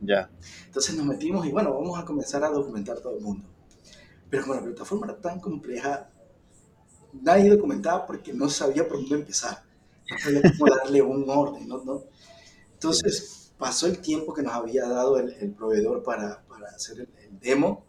[0.00, 0.30] Ya.
[0.66, 3.46] Entonces nos metimos y bueno, vamos a comenzar a documentar todo el mundo.
[4.30, 6.10] Pero como la plataforma era tan compleja,
[7.12, 9.62] nadie documentaba porque no sabía por dónde empezar.
[10.10, 11.84] No sabía cómo darle un orden, ¿no?
[11.84, 12.04] ¿no?
[12.74, 17.08] Entonces pasó el tiempo que nos había dado el, el proveedor para, para hacer el,
[17.24, 17.84] el demo.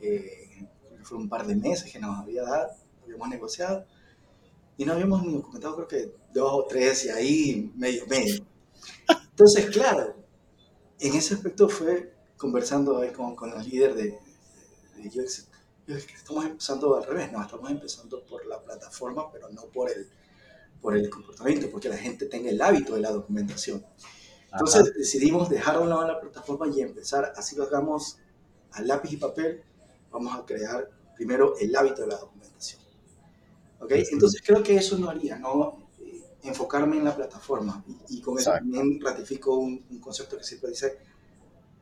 [0.00, 0.68] Eh,
[1.02, 2.70] fue un par de meses que nos había dado,
[3.02, 3.86] habíamos negociado.
[4.76, 8.44] Y no habíamos ni documentado creo que dos o tres y ahí medio, medio.
[9.30, 10.16] Entonces, claro,
[11.00, 14.18] en ese aspecto fue conversando con, con el líder de,
[14.96, 15.48] de, de UX.
[15.86, 20.08] Estamos empezando al revés, no, estamos empezando por la plataforma, pero no por el,
[20.80, 23.84] por el comportamiento, porque la gente tenga el hábito de la documentación.
[24.52, 24.90] Entonces Ajá.
[24.96, 28.18] decidimos dejar a un lado la plataforma y empezar, así lo hagamos
[28.72, 29.62] a lápiz y papel,
[30.10, 32.80] vamos a crear primero el hábito de la documentación.
[33.80, 33.92] ¿Ok?
[34.12, 35.89] Entonces creo que eso no haría, ¿no?
[36.42, 37.84] Enfocarme en la plataforma.
[38.08, 40.98] Y, y con eso también ratifico un, un, concepto que siempre dice,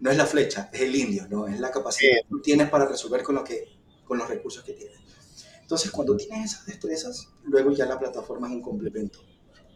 [0.00, 1.46] no es la flecha, es el indio, ¿no?
[1.46, 2.20] Es la capacidad sí.
[2.22, 3.64] que tú tienes para resolver con, lo que,
[4.04, 4.98] con los recursos que tienes.
[5.61, 9.20] Entonces, cuando tienes esas destrezas, luego ya la plataforma es un complemento.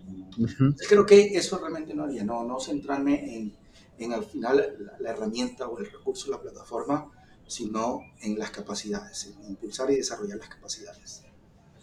[0.08, 0.76] Uh -huh.
[0.88, 3.56] Creo que eso realmente no haría, no, no centrarme en,
[3.98, 7.10] en al final la, la, herramienta o el recurso la plataforma,
[7.46, 11.22] sino en las capacidades, en impulsar y desarrollar las capacidades.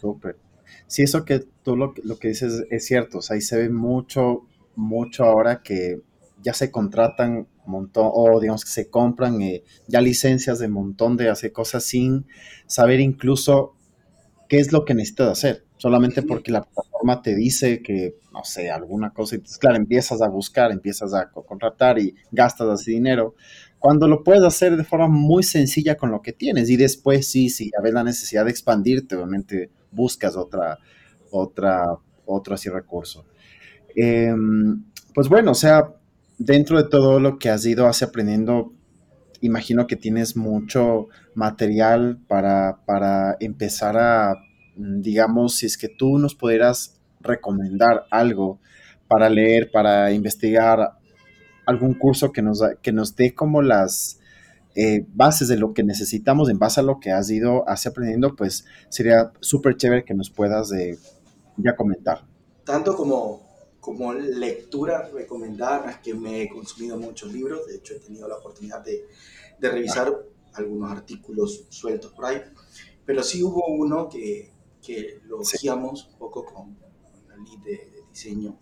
[0.00, 0.36] Súper.
[0.86, 3.68] Sí, eso que tú lo, lo, que dices es cierto, o sea, ahí se ve
[3.70, 4.46] mucho,
[4.76, 6.00] mucho ahora que
[6.42, 11.16] ya se contratan un montón, o digamos que se compran eh, ya licencias de montón
[11.16, 12.26] de hacer cosas sin
[12.66, 13.74] saber incluso
[14.48, 18.70] qué es lo que necesitas hacer, solamente porque la plataforma te dice que, no sé,
[18.70, 23.36] alguna cosa, y entonces, claro, empiezas a buscar, empiezas a contratar y gastas así dinero,
[23.80, 27.48] cuando lo puedes hacer de forma muy sencilla con lo que tienes, y después sí,
[27.48, 30.78] sí, a ver la necesidad de expandirte, obviamente buscas otra,
[31.30, 31.86] otra,
[32.26, 33.24] otro así recurso.
[33.96, 34.32] Eh,
[35.14, 35.94] pues bueno, o sea,
[36.38, 38.74] dentro de todo lo que has ido así aprendiendo,
[39.40, 44.34] imagino que tienes mucho material para, para empezar a,
[44.76, 48.60] digamos, si es que tú nos pudieras recomendar algo
[49.08, 50.99] para leer, para investigar,
[51.70, 54.20] algún curso que nos, que nos dé como las,
[54.76, 58.36] eh, bases de lo que necesitamos en base a lo que has ido así aprendiendo,
[58.36, 60.96] pues sería súper chévere que nos puedas eh,
[61.56, 62.24] ya comentar.
[62.64, 63.42] Tanto como,
[63.80, 68.28] como lectura recomendada, no es que me he consumido muchos libros, de hecho he tenido
[68.28, 69.08] la oportunidad de,
[69.58, 70.50] de revisar ah.
[70.54, 72.40] algunos artículos sueltos por ahí,
[73.04, 75.68] pero sí hubo uno que, que lo sí.
[75.68, 78.56] un poco con, con la lead de, de, diseño,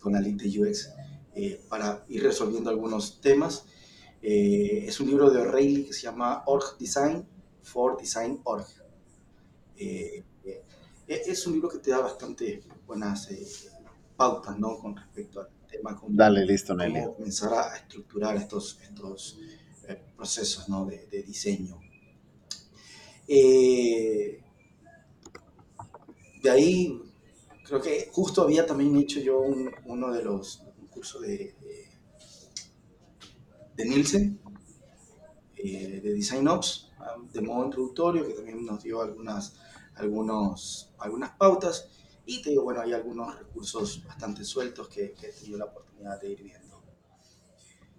[0.00, 0.90] con la lead de UX,
[1.40, 3.64] eh, para ir resolviendo algunos temas
[4.22, 7.26] eh, es un libro de O'Reilly que se llama Org Design
[7.62, 8.66] for Design Org.
[9.76, 10.62] Eh, eh,
[11.06, 13.46] es un libro que te da bastante buenas eh,
[14.16, 14.78] pautas ¿no?
[14.78, 15.96] con respecto al tema.
[15.96, 17.00] Cómo, Dale, listo, Nelly.
[17.00, 19.38] Cómo comenzar a estructurar estos, estos
[19.88, 20.84] eh, procesos ¿no?
[20.84, 21.80] de, de, diseño.
[23.26, 24.42] de
[26.50, 27.00] ahí,
[27.64, 30.62] creo que justo había también hecho yo un, uno de los
[31.00, 31.54] curso de
[33.80, 34.38] de Nielsen,
[35.56, 36.90] eh, de Design Ops,
[37.32, 39.58] de modo introductorio, que también nos dio algunas,
[39.94, 41.88] algunos, algunas pautas.
[42.26, 46.20] Y te digo, bueno, hay algunos recursos bastante sueltos que, que he tenido la oportunidad
[46.20, 46.82] de ir viendo.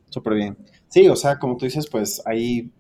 [0.10, 0.58] Súper bien.
[0.88, 2.72] Sí, o sea, como tú dices, pues hay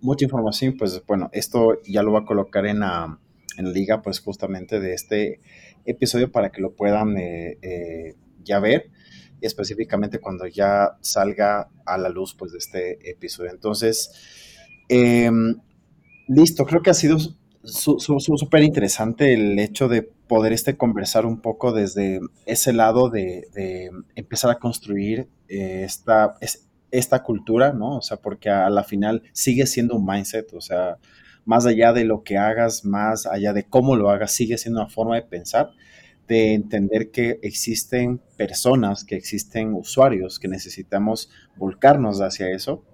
[0.00, 3.18] mucha información, pues bueno, esto ya lo va a colocar en la,
[3.56, 5.40] en la liga, pues justamente de este
[5.86, 8.14] episodio para que lo puedan eh, eh,
[8.44, 8.90] ya ver
[9.46, 13.50] específicamente cuando ya salga a la luz pues de este episodio.
[13.50, 14.10] Entonces,
[14.88, 15.30] eh,
[16.28, 17.18] listo, creo que ha sido
[17.64, 24.50] súper interesante el hecho de poder este conversar un poco desde ese lado de, empezar
[24.50, 27.98] a construir eh, esta, es, esta cultura, ¿no?
[27.98, 30.98] O sea, porque a la final sigue siendo un mindset, o sea,
[31.44, 34.88] más allá de lo que hagas, más allá de cómo lo hagas, sigue siendo una
[34.88, 35.70] forma de pensar
[36.28, 42.84] de entender que existen personas, que existen usuarios, que necesitamos volcarnos hacia eso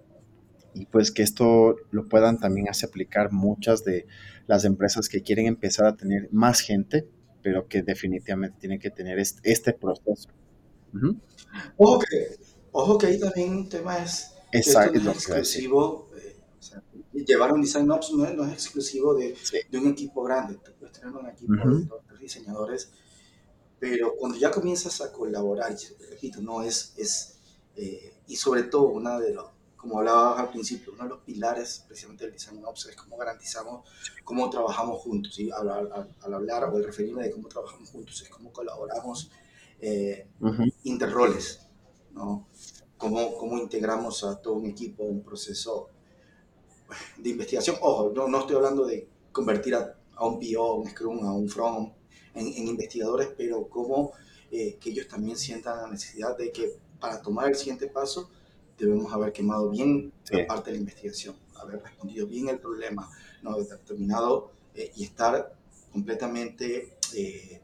[0.74, 4.06] y pues que esto lo puedan también hacer aplicar muchas de
[4.46, 7.08] las empresas que quieren empezar a tener más gente,
[7.42, 10.28] pero que definitivamente tienen que tener este, este proceso.
[10.94, 11.20] Uh -huh.
[11.76, 12.36] ojo, que,
[12.72, 16.62] ojo que ahí también un tema es Exacto, que esto no es exclusivo, eh, o
[16.62, 19.58] sea, llevar un design ops no es, no es exclusivo de, sí.
[19.70, 22.02] de, un equipo grande, tú puedes tener un equipo uh -huh.
[22.12, 22.90] de diseñadores
[23.78, 25.76] pero cuando ya comienzas a colaborar,
[26.10, 27.38] repito, no es, es
[27.76, 31.84] eh, y sobre todo una de, lo, como hablaba al principio, uno de los pilares
[31.86, 33.88] precisamente del Design Ops es cómo garantizamos
[34.24, 35.38] cómo trabajamos juntos.
[35.38, 39.30] Y al, al, hablar o al referirme de cómo trabajamos juntos es cómo colaboramos
[39.80, 40.28] eh,
[40.82, 41.60] interroles,
[42.12, 42.48] ¿no?
[42.96, 45.88] Cómo, cómo integramos a todo un equipo un proceso
[47.16, 47.76] de investigación.
[47.80, 51.32] Ojo, no, no estoy hablando de convertir a, a un PO, a un Scrum, a
[51.32, 51.97] un Front
[52.34, 54.12] en, en investigadores, pero cómo
[54.50, 58.30] eh, que ellos también sientan la necesidad de que para tomar el siguiente paso
[58.78, 63.10] debemos haber quemado bien la parte de la investigación, haber respondido bien el problema,
[63.42, 65.54] no haber determinado eh, y estar
[65.92, 67.60] completamente eh,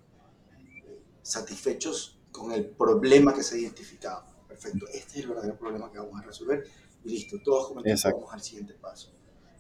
[1.22, 4.24] satisfechos con el problema que se ha identificado.
[4.48, 6.64] Perfecto, este es el verdadero problema que vamos a resolver
[7.04, 9.10] y listo, todos como vamos al siguiente paso.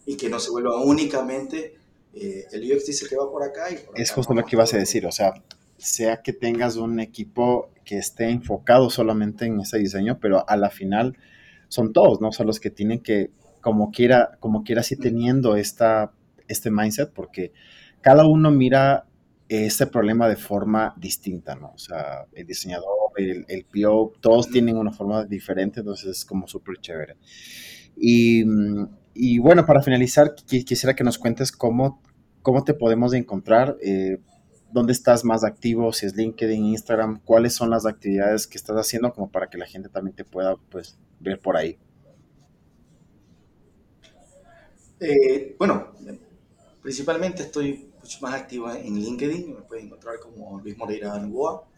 [0.06, 1.78] Y que no se vuelva únicamente
[2.14, 4.78] eh, el UX dice que va por acá y Es justo lo que ibas a
[4.78, 5.34] decir, o sea,
[5.76, 10.70] sea que tengas un equipo que esté enfocado solamente en ese diseño, pero a la
[10.70, 11.16] final
[11.68, 12.32] son todos, ¿no?
[12.32, 16.12] Son los que tienen que, como quiera, como quiera, así teniendo esta,
[16.48, 17.52] este mindset, porque
[18.00, 19.06] cada uno mira
[19.48, 21.72] este problema de forma distinta, ¿no?
[21.74, 26.46] O sea, el diseñador, el, el PO, todos tienen una forma diferente, entonces es como
[26.46, 27.16] súper chévere.
[27.96, 28.44] Y,
[29.14, 32.02] y, bueno, para finalizar, quisiera que nos cuentes cómo,
[32.42, 34.18] cómo te podemos encontrar, eh,
[34.72, 39.12] dónde estás más activo, si es LinkedIn, Instagram, cuáles son las actividades que estás haciendo
[39.12, 41.78] como para que la gente también te pueda pues ver por ahí.
[44.98, 45.92] Eh, bueno,
[46.82, 51.68] principalmente estoy mucho más activo en LinkedIn, me pueden encontrar como Luis Moreira Novoa.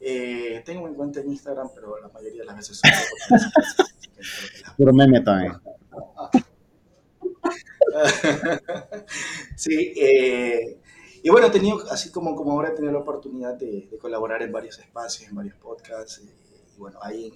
[0.00, 2.90] Eh, tengo en cuenta en Instagram, pero la mayoría de las veces son
[4.76, 5.54] Puro meme también.
[9.56, 10.80] sí, eh,
[11.22, 14.52] y bueno, he tenido, así como, como ahora he tenido la oportunidad de, colaborar en
[14.52, 16.18] varios espacios, en varios podcasts.
[16.18, 16.34] Eh,
[16.74, 17.30] y bueno, ahí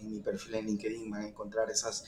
[0.00, 2.04] en, mi perfil en LinkedIn van a encontrar esas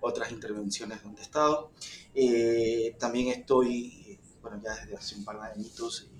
[0.00, 1.70] otras intervenciones donde he estado.
[2.14, 6.10] Eh, también estoy, bueno, ya desde hace un par de añitos,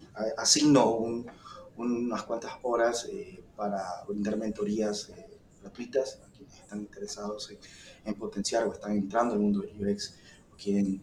[0.00, 0.98] eh, asigno
[1.76, 3.08] unas cuantas horas
[3.56, 5.10] para brindar mentorías
[5.62, 7.58] gratuitas a quienes están interesados en,
[8.04, 10.16] en, potenciar o están entrando al mundo del UX
[10.52, 11.00] o quieren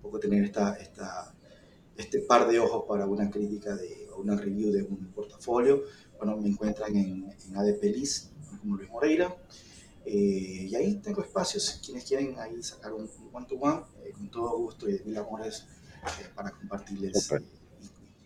[0.00, 1.34] poco tener esta, esta,
[1.96, 5.82] este par de ojos para una crítica de, o una review de un portafolio.
[6.16, 8.30] Bueno, me encuentran en, en ADP Liz,
[8.60, 9.36] como Luis Moreira.
[10.04, 14.88] Eh, y ahí tengo espacios, quienes quieren ahí sacar un one-to-one, eh, con todo gusto
[14.88, 15.66] y de mil amores
[16.02, 17.42] eh, para compartirles Super.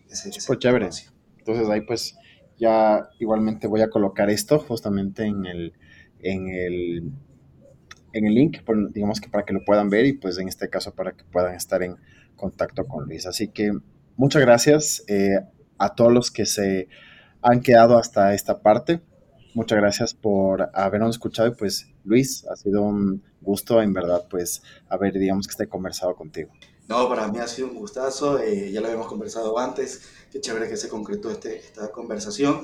[0.09, 0.89] ese, ese chévere.
[1.39, 2.15] Entonces ahí pues
[2.57, 5.73] ya igualmente voy a colocar esto justamente en el,
[6.19, 7.11] en el
[8.13, 8.59] en el link,
[8.91, 11.55] digamos que para que lo puedan ver y pues en este caso para que puedan
[11.55, 11.97] estar en
[12.35, 13.25] contacto con Luis.
[13.25, 13.71] Así que
[14.15, 15.39] muchas gracias eh,
[15.79, 16.87] a todos los que se
[17.41, 19.01] han quedado hasta esta parte.
[19.55, 24.61] Muchas gracias por habernos escuchado y pues Luis, ha sido un gusto en verdad pues
[24.89, 26.51] haber digamos que esté conversado contigo.
[26.87, 30.01] No, para mí ha sido un gustazo, eh, ya lo habíamos conversado antes,
[30.33, 32.59] qué chévere que se concretó este, esta conversación.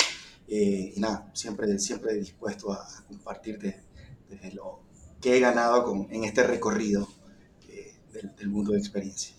[0.48, 3.84] Eh, y nada, siempre, siempre dispuesto a, compartirte
[4.28, 4.82] desde lo
[5.22, 7.08] que he ganado en este recorrido
[7.70, 9.36] eh, del, del mundo de experiencia.